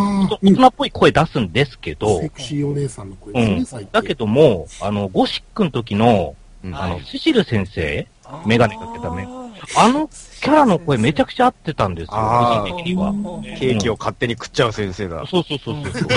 [0.42, 3.88] 大人っぽい声出すんですけど、セクシーお姉さんの声うんですね、最近。
[3.92, 6.34] だけども、あの、ゴシックの時の、
[6.64, 8.06] うんあの、はいセシル先生、
[8.46, 9.26] メガネかけた目
[9.76, 13.12] あのキャラの声めちゃくちゃ合ってたんですよ、個人的には。
[13.58, 15.24] ケーキを勝手に食っちゃう先生だ。
[15.26, 16.08] そうそうそうそう。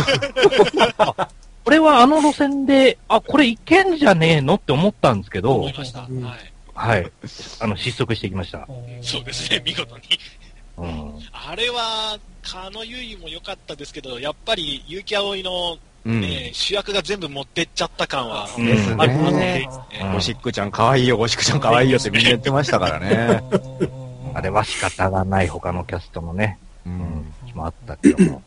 [0.97, 1.29] あ
[1.63, 5.61] これはあの路線で、あ、これいけんじゃねえのって思ったんですけど。
[6.75, 7.11] はい。
[7.59, 8.67] あの、失速してきました。
[9.01, 10.03] そうですね、見事に。
[10.77, 11.19] うん。
[11.31, 16.21] あれは、狩野結衣も良かったですけど、やっぱり結城葵の、うん。
[16.21, 19.69] ね主役が全部持ってっちゃった感は、うんですありますねね。
[20.01, 23.41] うんゴシックちゃん可愛いよ、ゴシックちゃん可愛いよってみんな言ってましたからね。
[24.35, 26.89] あれは仕方がない他のキャストのね、う。
[26.89, 28.41] うんん、もあったけども。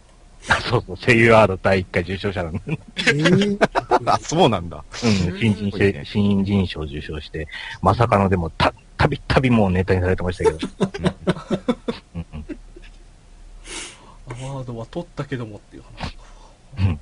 [0.68, 3.58] そうそう、声優アード第1回受賞者なんで、えー。
[4.06, 4.84] あ、そうなんだ。
[5.02, 7.48] うん、新人せ新人賞受賞して、
[7.82, 10.58] まさかのでも、た、たびたびもうネタにされてましたけど。
[12.14, 12.56] うんうん
[14.28, 16.16] アワードは取ったけどもっていう話。
[16.16, 16.22] か。
[16.80, 17.00] うん。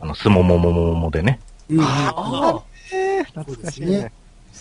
[0.00, 1.40] あの、すもももももでね、
[1.70, 1.80] うん。
[1.80, 4.12] あえー、そうですね。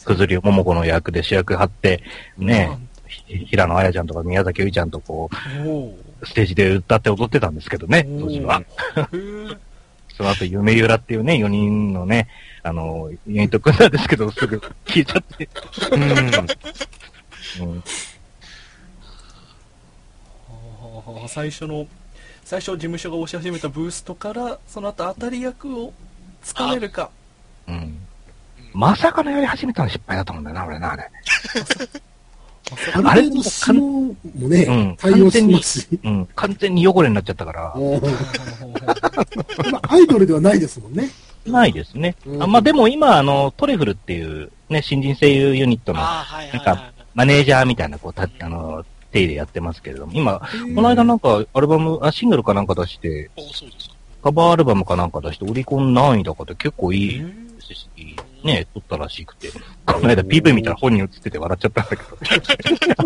[0.06, 2.04] くずりももこの役で主役張って、
[2.38, 2.95] ね、ひ
[3.28, 8.62] 平野綾ちゃんとか宮崎ういちゃんとこう、ステージで歌って踊ってたんですけどね、当時は。
[8.96, 9.58] ー。
[10.16, 12.30] その後、夢ゆらっていうね、4人のね、
[12.64, 15.50] あの、ユニット組んだんですけど、すぐ 消えちゃって。
[17.60, 17.84] うん。
[21.22, 21.86] うん、最初の
[22.46, 25.94] 最初事務所が押し始めたブーストからその後当たり役を
[26.44, 27.10] つかめるか
[27.68, 27.98] うん。
[28.72, 31.10] まさかのやり始めたの失敗だと思うんだよな、俺な、あれ。
[32.94, 35.88] ある程度指紋もね、うん対応しますし。
[36.04, 36.28] うん。
[36.36, 37.76] 完全に汚れになっちゃったから、
[39.72, 41.10] まあアイドルではないですもんね。
[41.46, 42.16] ないですね。
[42.26, 46.52] うんあまあ、でも今、あの、トレフルっていう、ね、新人声優ユニットのなんはい。
[47.14, 50.42] マネージャーみたいな、こう、た、あの、手入れやってますけれども、今、
[50.76, 53.30] この間なんか、アルバム、あ、シングルかなんか出して。
[54.24, 57.88] カバーアルバムかなんか出して、オリコン何位だかで結構いいえし、
[58.46, 59.50] ね、撮ったらしくて、
[59.86, 62.18] この間 PV 見たら本人映ってて笑っちゃったんだけど、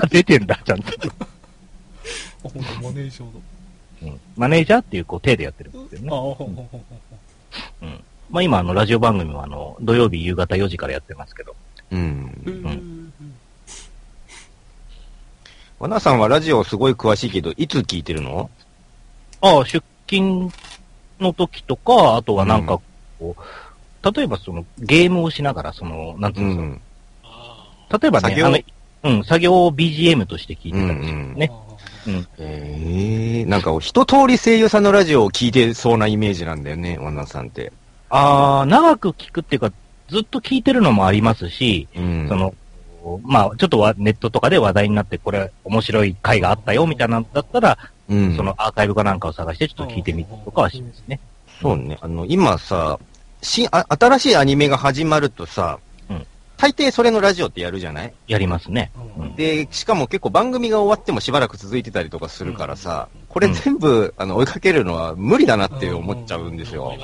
[0.04, 0.92] あ、 出てんだ、ちゃんと。
[2.44, 3.28] ほんとマネージャー
[4.04, 4.20] うん。
[4.38, 6.36] マネージャーっていう、こう、手でやってるんですよだあね。
[6.40, 8.04] ーうん。
[8.30, 11.56] まあ今、あの、ラジオ番組は、あの、土曜日夕方4時からやってますけど、
[11.92, 12.42] うん。
[12.46, 13.14] うん。
[15.80, 18.50] わなさんはラジオすごい詳しいけど、いつ聞いてるの？
[19.42, 20.52] ああ、出勤
[21.22, 22.80] の時とか、あとはなんか、
[23.20, 23.42] こう、
[24.04, 26.82] 例えばその、ゲームをしながら、その、なんていうの、ん。
[27.24, 27.68] あ
[28.02, 28.60] 例えばね、作業あの、
[29.04, 31.52] うん、作業を BGM として聞いてたりするうんうんね。
[32.40, 37.72] ええなんか一通り声優さんのラジオを聞いてそうなイメージなんだよね、わなさんって。
[38.10, 39.72] ああ、長く聞くっていうか、
[40.08, 42.28] ずっと聞いてるのもありますし、うん。
[42.28, 42.54] その、
[43.24, 47.78] まあ、ちょっとはネットとかで話題になって、これ面白い回があったよ、みたいなんだったら、
[48.10, 51.20] うん、そのアーカイブかなんかを探して、ちょっと聞いてみるとかはしますね。
[51.62, 51.98] そうね。
[52.02, 53.00] あの、今さ、
[53.42, 55.80] 新、あ新しいアニメが始まるとさ、
[56.10, 56.26] うん。
[56.58, 58.14] 大抵それのラジオってやるじゃない？
[58.28, 58.92] やりますね。
[59.18, 59.36] うん。
[59.36, 66.98] で、しかも結構番組が終わってもしばらく続いてたりとかするからさ、これ全部、あの、追いかけるのは無理だなって思っちゃうんですあ、よ。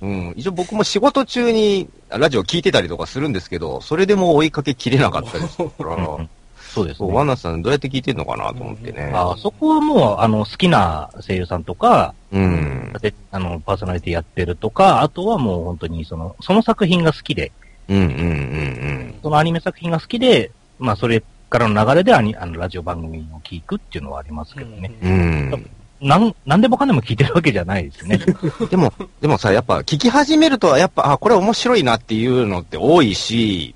[0.00, 0.34] うん。
[0.36, 5.62] 一応僕も仕事中にラジオ聞いてたりとかするんですけど、それでも追いかけきれなかったりす。
[5.62, 6.26] るから、
[6.72, 7.12] そうですね。
[7.12, 9.12] ワンナさんどうやって聞いてんのかなと思ってね。
[9.14, 12.92] あそこはもう、あの、好きな声優さんとか、うん。
[13.02, 17.52] で、あの、パーソナリティやってるとか、あとはもう本当にその、その作品が好きで、
[17.88, 24.90] うんうんうんそのアニメ作品が好きで、まあそれからの流れでアニあのラジオ番組を聞くっていうのはありますけどね。
[25.02, 25.12] うん。
[25.52, 25.70] うん。
[26.00, 28.18] なん、なんでもかんでも聞いてるわけじゃないですね。
[28.70, 33.74] でも、でもさ、やっぱ聞き始めると、やっぱ、あ、これ面白いなっていうのって多いし、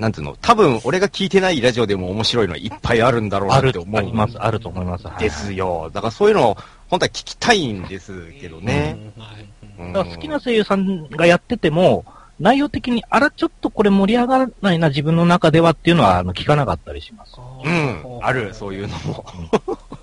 [0.00, 4.00] なんつうの、多分俺が聞いてないラジオでも面白いのいっぱいあるんだろうなあるって思う。
[4.00, 5.06] あります、あると思います。
[5.06, 5.90] はいですよ。
[5.92, 6.56] だからそういうのを、
[6.88, 9.12] 本当は聞きたいんですけどね。
[9.18, 9.46] はい
[9.78, 12.04] うんだから好きな声優さんがやってても、
[12.38, 17.36] 内容的に、あら、ちょっとこれ盛り上がらないな、自分の中ではっていうのは、あの、聞かなかったりします。
[17.64, 19.24] うん、ある、そういうのも。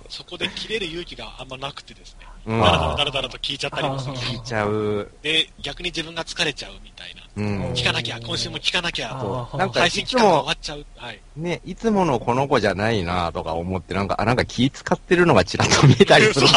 [0.08, 5.06] そこで切れる勇気があんまなくてですね、うん、だらだら聞だらだらと聞いちゃったりもするしいちゃう。
[5.20, 7.22] で、逆に自分が疲れちゃうみたいな。
[7.36, 7.72] うん。
[7.74, 9.10] 聞かなきゃ、今週も聞かなきゃ、
[9.54, 10.86] なんか配信期間が終わっちゃう。
[10.96, 11.20] はい。
[11.36, 16.54] ね、いつものこの子じゃないなとか思って、なんか、あ、なんか気使ってるのがちらっと見えたりすると、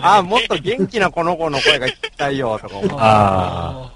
[0.00, 2.98] あもっと元気なこの子の声が聞きたいよとか思う。
[2.98, 3.92] あ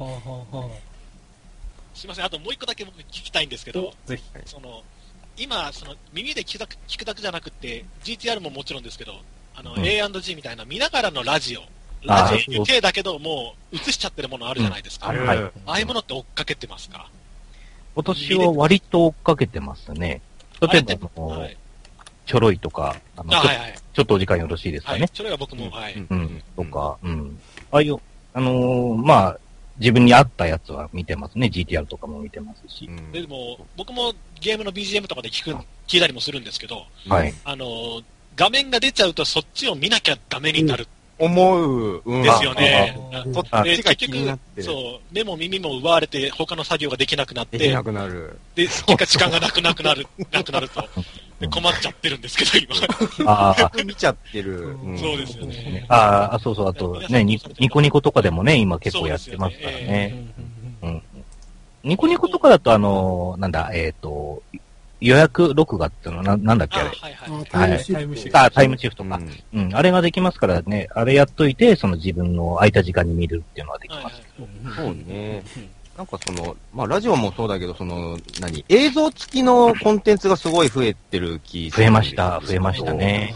[1.94, 4.22] すいません、あともう一個だけ僕聞きたいんですけど、ぜひ。
[4.44, 4.82] その、
[5.38, 6.58] 今、その、耳で聞
[6.98, 9.14] くだけじゃなくて、GTR ももちろんですけど、
[9.54, 11.62] あの、うん A&G みたいな見ながらのラジオ、
[12.02, 15.08] ラジオっていう体だけど、もう映しちゃってるものあるじゃないですか。
[15.08, 15.26] ある。
[15.26, 17.08] はいああいうものって追っかけてますか？
[17.94, 20.20] 今年は割と追っかけてますね。
[20.60, 21.56] 例えば、あのはい。
[22.26, 23.74] ちょろいとか、あの、あ、はいはい。
[23.92, 25.08] ちょっとお時間よろしいですかはいね。。
[25.12, 25.94] それが僕も、はい。
[25.94, 27.38] うん、とか、うん。
[27.70, 27.96] ああいう、
[28.32, 29.38] あのーまあ、
[29.78, 31.50] 自分に合ったやつは見てますね。
[31.52, 32.90] GTR とかも見てますしう。
[32.90, 35.50] んでも、僕もゲームの BGM とかで聞く、
[35.86, 37.34] 聞いたりもするんですけど、はい。
[37.44, 38.00] あの、
[38.36, 40.86] 画面が出ちゃうとそっちを見なきゃダメになる
[41.18, 42.02] 思う。
[42.04, 42.98] うんんですよね。
[43.32, 48.38] そっでちが気になって、そう、目も耳も奪われて、他の作業ができなくなってできな、くなる。
[48.54, 50.82] で、結果時間がなくなくなる、なくなると。
[51.40, 52.74] で困っちゃってるんですけど、
[53.18, 53.30] 今。
[53.30, 54.76] ああ、 見ちゃってる。
[54.76, 55.84] んそうですよね。
[55.88, 60.14] ああ、そうそう、あとね、ニニコニコとかでもね、今結構やってますからね。
[60.82, 61.02] うん。
[61.84, 64.42] ニコニコとかだと、あのーなんだ、えっ、と、
[65.04, 66.88] 予約録画っていうのはな、なんだっけあれ。
[66.88, 67.42] あはいはい。
[67.42, 69.20] あタイムシタイフトムシフトあ、タイムシフトか。
[69.52, 69.76] うんうん。
[69.76, 74.12] あれができますからね、あれやっといて、その自分の空いた時間に見るっていうのはできはいはい
[74.62, 74.76] ます。
[74.76, 75.42] そうね。
[75.96, 83.34] なんかその、まあラジオもそうだけど、その、何映像付きのコンテンツがすごい増えてる気増えました、増えましたね。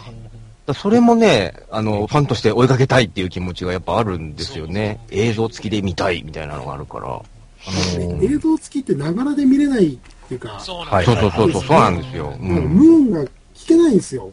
[0.65, 4.99] だそれもね、あの、ファンとして追いかけたいっていう気持ちがやっぱあるんですよね。
[5.11, 7.05] 映像付きで見たいみたいなのがあるから。
[7.05, 9.97] あのー映像付きってながらで見れない
[10.29, 12.37] っていうか、はいそうなんですそうそうそうそう、そうなんですよ。
[12.37, 13.23] ムーンが
[13.55, 14.31] 聞けないんですよ。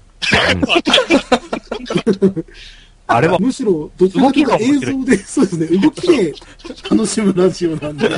[3.06, 6.34] あれは、むしろ、どちらかというと映像で、そうですね、動きで
[6.90, 8.08] 楽しむラジオなんで、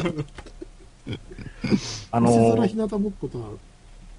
[2.10, 3.48] あ星のー空ひなたぼっことは、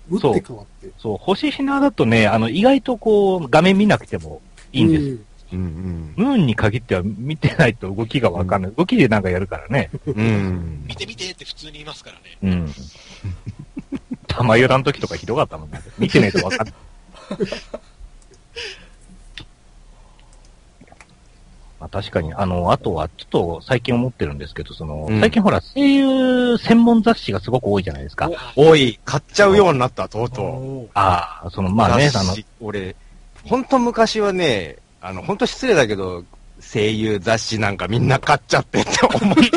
[0.09, 0.89] 打って変わって。
[0.97, 4.41] そう、星ひなだとね、あの、意外とこう、画面見なくても
[4.71, 5.11] いいんですよ。
[5.11, 8.71] うんムーンに限っては見てないと動きがわかんない。
[8.71, 9.89] 動きでなんかやるからね。
[10.05, 10.13] うん。
[10.13, 10.85] うん。
[10.87, 12.21] 見て見てって普通に言いますからね。
[12.43, 12.73] うん。
[14.27, 15.81] 玉浦の時とかひどかったもんね。
[15.97, 16.75] 見てないとわかんない。
[21.79, 28.29] まあ確かに、あの、あとは、ちょっと最近思ってるんですけど、その、うん最近ほら、声優専門雑誌がすごく多いじゃないですか。
[28.57, 30.45] おい、買っちゃうようになった、とうとう。
[30.45, 32.95] おああ、その、まあね、あの俺、
[33.45, 36.25] ほんと昔はね、あの、ほんと失礼だけど、
[36.61, 39.49] 声優雑誌なんかみんな買っちゃってって思って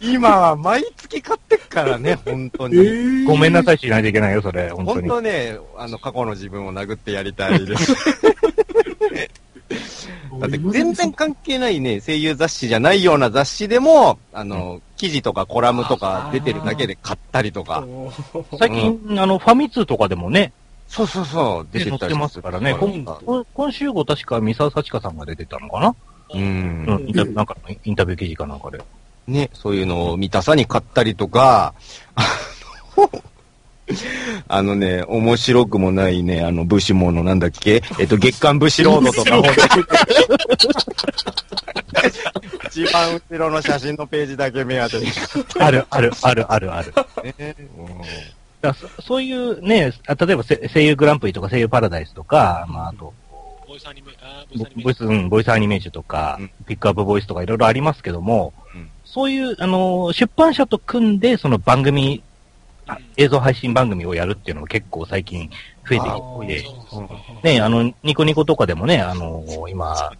[0.00, 2.74] 今は毎月買ってっからね、本当えに。
[2.76, 5.08] ーごめんなさいしないといけないよ、それ、本当本に。
[5.08, 7.94] 当ね、あの、過去の自分を殴ってやりたいです。
[10.40, 17.84] だって全然関係ないね、声優雑誌じゃないような雑誌でも、あの、記事とかコラムとか出てるだけで買ったりとか。
[18.58, 20.52] 最近、あの、ファミ通とかでもね、
[20.94, 22.74] そうそうそう、出てたりますからね。
[22.74, 25.94] こ今今今週号確か三沢幸香さんが出てたのかな？
[26.34, 28.78] ううんん。、インタビュー、なんかのインタビュー記事かなんかで。
[29.26, 31.72] ね、そういうのを見たさに買ったりとか、
[34.48, 37.82] あの、 ね、面白くもないね、あの、武士ものなんだっけ？
[37.98, 39.44] えっと、 月刊武士ロードとかを
[42.68, 45.10] 一番後ろの写真のページだけ目当てに
[45.58, 46.92] ある、ある、ある、ある、ある。
[47.38, 47.54] ね。
[48.62, 53.12] だそそういうね、あ例えばせ声優グランプリとか声優パラダイスとか、まあ、あと、
[53.66, 54.82] ボイスアニメ、あーボイスアニメ。
[54.82, 56.50] ボボイス、うん、ボイスアニメージュとか、うん。
[56.66, 58.88] ピックアップボイスとかいろいろありますけども、うん。
[59.04, 62.22] そういう、あの、出版社と組んで、その番組、
[62.86, 65.48] あ映像配信番組をやるっていうのが結構最近
[65.88, 70.12] 増えてきてね、あの、ニコニコとかでもね、あの、今、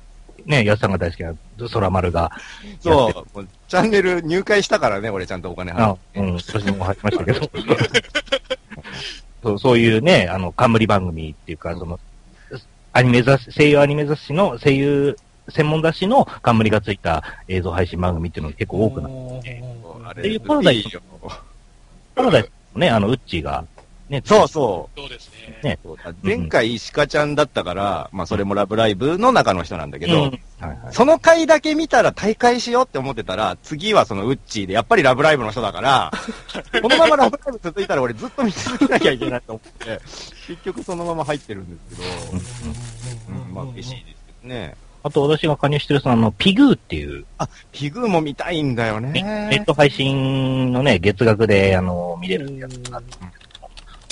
[0.47, 1.35] ね、安さんが大好きな
[1.73, 2.33] 空丸が、
[2.81, 7.51] そう、チャンネル入会したからね、俺ちゃんとお金払あっ、うん、私も入りましたけど。
[9.43, 11.99] そうそういうね、あの、冠番組っていうか、その、
[12.93, 15.17] アニメ雑誌、声優アニメ雑誌の声優
[15.49, 19.63] 専門雑誌の冠がついた映像配信番組っていうのが結構多くなって、
[20.05, 21.01] あっていうパラダイス。
[22.15, 23.65] パラダイスもね、あの、ウッチーが、
[24.09, 25.01] ね、そうそう。
[25.01, 25.61] そうですね。
[25.63, 30.31] ねそうだ前回、鹿ちゃんだったから、まあ、それもラブライブの中の人なんだけど、うんはい
[30.61, 30.79] はい。
[30.91, 36.13] その回だけ見たら大会しようって思ってたら、次はそのウッチーで、やっぱりラブライブの人だから、
[36.83, 40.01] このままラブライブ続いたら俺ずっと見続けなきゃいけないと思って、
[40.47, 44.75] 結局そのまま入ってるんですけど、うん、まあ嬉しいですけどね。
[45.05, 49.49] あと私が加入してるその、あのピグーっていう、あ、ピグーも見たいんだよネね。
[49.51, 53.19] ネット配信のね、月額で、あの、見れるやつがあって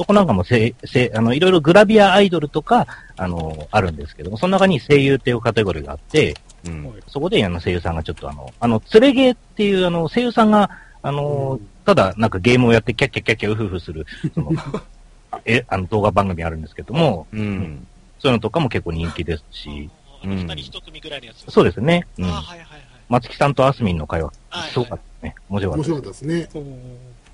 [0.00, 2.86] そこなんかもせ、せ、あの、いろいろグラビアアイドルとか、
[3.18, 6.34] あの、あるんですけども、その中に声優っていうカテゴリーがあって、
[6.64, 7.02] うん。
[7.06, 10.70] そこであの声優さんがちょっとあの、あの、つれゲーっていうあの、声優さんが、
[11.02, 14.52] あの、ただなんかゲームをやってキャッキャッキャッキャウフフする、その、
[15.44, 17.86] え、あの動画番組あるんですけども、うん。
[18.20, 19.90] そういうのとかも結構人気ですし、
[20.24, 21.44] 二人一組ぐらいのやつ。
[21.52, 22.06] そうですね。
[22.16, 22.24] うん。
[22.24, 22.66] はいはいはい。
[23.10, 25.34] 松木さんとあすみんの会話、はいすごかったね。
[25.50, 25.84] 面白か面った。
[25.84, 26.48] 白かったですね。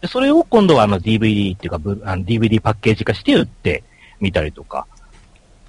[0.07, 3.83] でそれを今度はあの DVD っていうか、ブあの DVD パッケージ化して売って
[4.21, 4.87] みたりとか、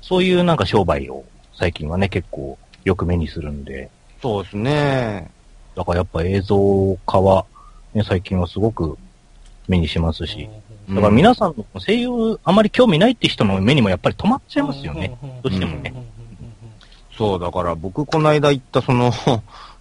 [0.02, 1.26] そういうなんか商売を
[1.56, 3.90] 最近はね、結構よく目にするんで、
[4.22, 5.30] そうですね。
[5.76, 7.46] だからやっぱ映像化は、
[7.94, 8.98] ね、最近はすごく
[9.68, 10.48] 目にしますし、
[10.90, 15.18] だから皆さんの声優あまり興味ないって人の目にもやっぱり止まっちゃいますよね。
[15.42, 15.94] どうしてもね。
[17.18, 19.12] そう、だから僕この間行ったその、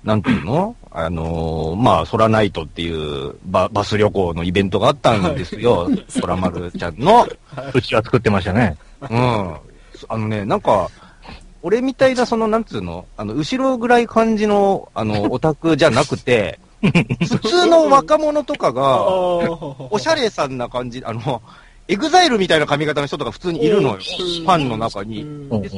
[0.06, 0.76] なんていうの？
[0.92, 5.90] あのーまあ、ソラナイトっていうババス旅行のイベントがあったんですよ。
[6.08, 7.26] ソラマルちゃんの。
[7.74, 8.76] うちは作ってましたね。
[9.02, 9.56] うん。
[10.08, 10.88] あのね、なんか、
[11.62, 13.04] 俺みたいな、その、なんつうの？
[13.16, 21.42] あの、後ろ暗い感じの、あの、オタクじゃなくて、 普通の若者とかが、おおしゃれさんな感じ、あの、
[21.88, 23.94] エグザイルみたいな髪型の人とか普通にいるのよ。
[23.94, 25.24] ファンの中に。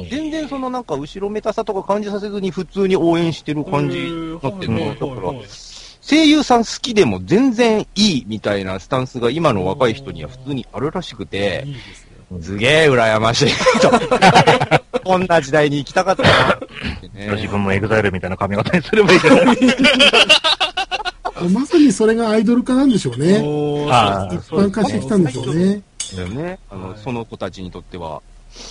[0.09, 4.79] 全然そのなんか後ろめたさとか感じさせずに普通に応援してる感じになってるの。
[4.95, 5.39] だから、
[6.01, 11.67] 声優さん好きでも全然いいみたいなスタンスが今の若い人には普通にあるらしくて、
[12.41, 13.91] すげえ羨ましいと。
[15.05, 16.59] こんな時代に行きたかったな
[17.13, 17.29] ね。
[17.35, 19.57] 自分もエグザイルみたいな髪型にすればいいじゃない
[21.53, 23.37] まさにそれがアイドル化なんでしょうね。
[23.37, 23.41] 一
[24.51, 25.81] 般化してきたんでしょうね。
[26.15, 26.59] だよね。
[26.69, 28.21] あの、はいその子たちにとっては。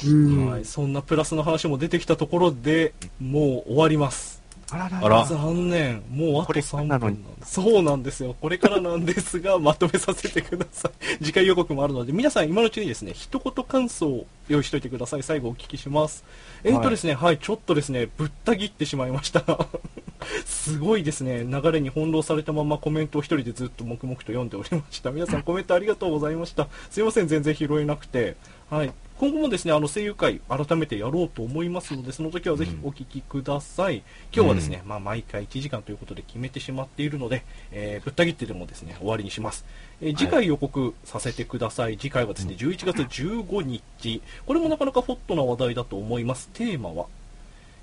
[0.07, 0.47] うん。
[0.49, 4.38] はい、そんなプラスの話も出てきたところで、もう終わります。
[4.71, 6.03] あららあら残念。
[6.11, 7.53] もうあとこれから3なのに分なんです。
[7.53, 8.37] そうなんですよ。
[8.39, 10.93] これからなんですが、まとめさせてください。
[11.25, 15.23] 次回予告もあるので、皆さん今のうちにですね、一言感想を用意しておいてください。
[15.23, 16.25] 最後お聞きします。
[16.64, 19.45] えーとですね、はい、ちょっとですね、ぶった切ってしまいました。
[20.45, 25.11] すごいですね、流れに翻弄されたままコメントを一人でずっと黙々と読んでおりました。
[25.11, 26.69] 皆さんコメントありがとうございました。
[26.91, 28.37] すいません、全然拾えなくて。
[28.69, 28.93] はい。
[29.19, 34.05] 今後もですね、あの声優会改めてやろうと思いますので、その時はぜひお聞きください。
[34.33, 37.43] 今日はですね、まあ毎回1時間ということで決めてしまっているので、
[37.73, 39.64] えーぶった切ってでもですね、終わりにします。
[40.01, 41.99] えー次回予告させてください。
[41.99, 44.23] 次回はですね、11月15日。
[44.47, 46.49] これもなかなかホットな話題だと思います。
[46.53, 47.07] テーマは、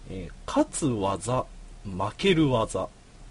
[0.10, 1.46] えー勝つ技、
[1.84, 2.88] 負ける技。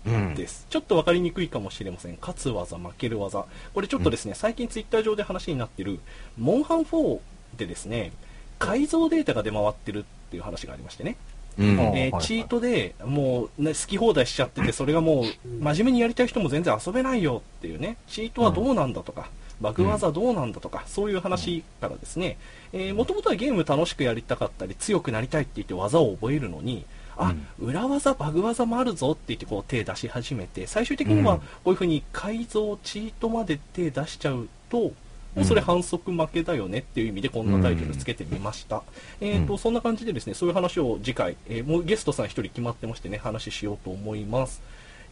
[0.07, 0.34] うん。
[0.34, 0.66] です。
[0.68, 2.18] ちょっと分かりにくいかもしれません。
[2.20, 3.46] 勝つ技、負ける技。
[3.72, 5.98] これちょっとですね、最近ツイッター上で話になってる、
[6.36, 7.20] モンハン4
[7.57, 8.12] でですね、
[8.59, 11.16] 改造データが出回ってるっていう話がありましてね。
[11.59, 11.66] うん。
[11.66, 19.28] うんえーはいチートでもう、ね、好き放題しちゃってて、それがもう、真面目にやりたい人も全然遊べないよっていうね、チートはどうなんだとか、
[19.61, 22.36] バグ技どうなんだとか、そういう話からですね、
[22.72, 26.84] えー、もともとはゲーム楽しくやりたかったり、強くなりたいって言って技を覚えるのに、
[27.16, 31.40] あ、裏技、バグ技もあるぞって言ってこう手出し始めて、最終的にはうん。
[31.40, 34.92] こういう風に改造、チートまで手出しちゃうと、
[35.35, 38.82] もうそれ反則負けだよねっていう意味でこんなタイトルつけてみました。
[39.20, 44.62] えっ、と、そんな感じでですね、そういう話を次回、えーもうゲストさん一人決まってましてね、話しようと思います。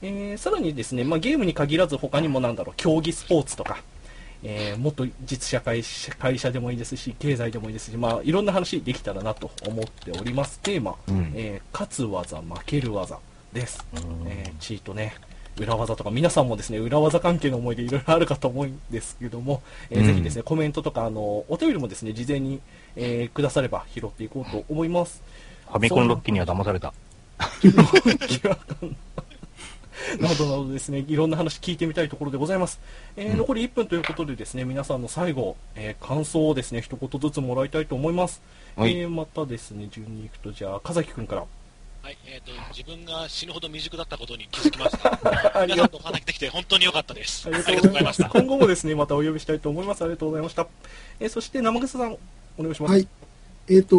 [0.03, 3.83] えーさらにですね、まあ、ゲームに限らず他にもなんだろう、競技スポーツとか、
[4.45, 5.83] えーもっと実社会
[6.18, 10.59] 会社でもいいですし、経済でもいいですし、まあ、いろんな話できたらなと思っております。
[10.61, 13.18] テーマ、うんえー勝つ技、負ける技
[13.53, 13.85] です。
[14.27, 15.14] えーチートね、
[15.59, 22.61] 裏技とか、皆さんもですね、裏技関係の思い出いろいろあるかと思うんですけども、えーうんぜひですね、コメントとか、あの、お便りもですね、事前に、
[22.96, 25.22] えーくだされば拾っていこうと思います。
[25.68, 26.92] ファミコンロッキーには騙された。
[30.20, 32.80] などなどですね、いろんな話聞いてみたいところでございます。
[33.16, 38.40] えー残り1分ということでですね、皆さんの最後、えー感想をですね、一言ずつもらいたいと思います。
[38.76, 41.44] はいえーまたですね、順に行くと、じゃあ、かざきくんから。
[42.03, 45.61] はい、えっ、と、自分が死ぬほど未熟だったことに気づきました。
[45.61, 47.46] ありがとう皆さんとお話できて本当に良かったです。
[47.46, 48.16] ありがとうございまし。
[48.16, 48.40] たた。
[48.40, 50.03] 今後もですね、またお呼びしたいと思います。
[50.03, 50.66] ありがとうございました。
[51.20, 52.16] えーそして、生草さん、
[52.59, 52.92] お願いします。
[52.92, 53.07] はい。
[53.68, 53.96] えっ、と、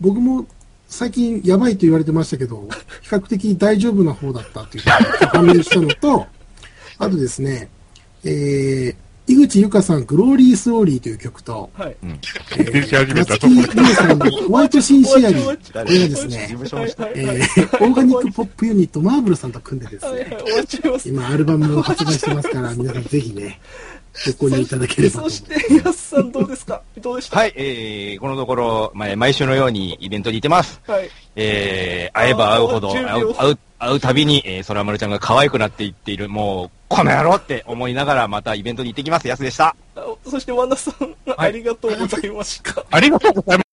[0.00, 0.46] 僕も
[0.88, 2.66] 最近やばいと言われてましたけど、
[3.02, 6.26] 比較的大丈夫な方だったということが判明したのと、
[6.98, 7.68] あとですね、
[8.24, 8.96] えー、
[9.30, 11.96] 井口ゆかさん、グローリースローリーという曲と、はい。
[12.58, 20.36] え練習始めさんのホワイトシンシアリー、これがです事ね、えー、オーガニックポップユニットマーブルさんと組んでですね。
[21.06, 23.60] 今アルバムを発売してますから、皆さんぜひね、
[24.38, 25.30] ご購入いただければそ。
[25.30, 25.54] して、
[25.84, 26.82] やすさんどうですか？
[27.00, 27.38] どうでした？
[27.38, 30.80] はい、えー、このところ、まあ毎週のようにイベントに行ってます。
[30.86, 31.08] はい。
[31.36, 39.28] えー、会えば会うほど、会う、会う、会うたびに、えー、空丸ちゃんが可愛くなっていっている、もう、この野郎って思いながら、またイベントに行ってきます。
[39.28, 39.74] やすでした。
[39.96, 42.84] あそして、ワナさん、ありがとうございました。
[42.90, 43.69] ありがとうございます。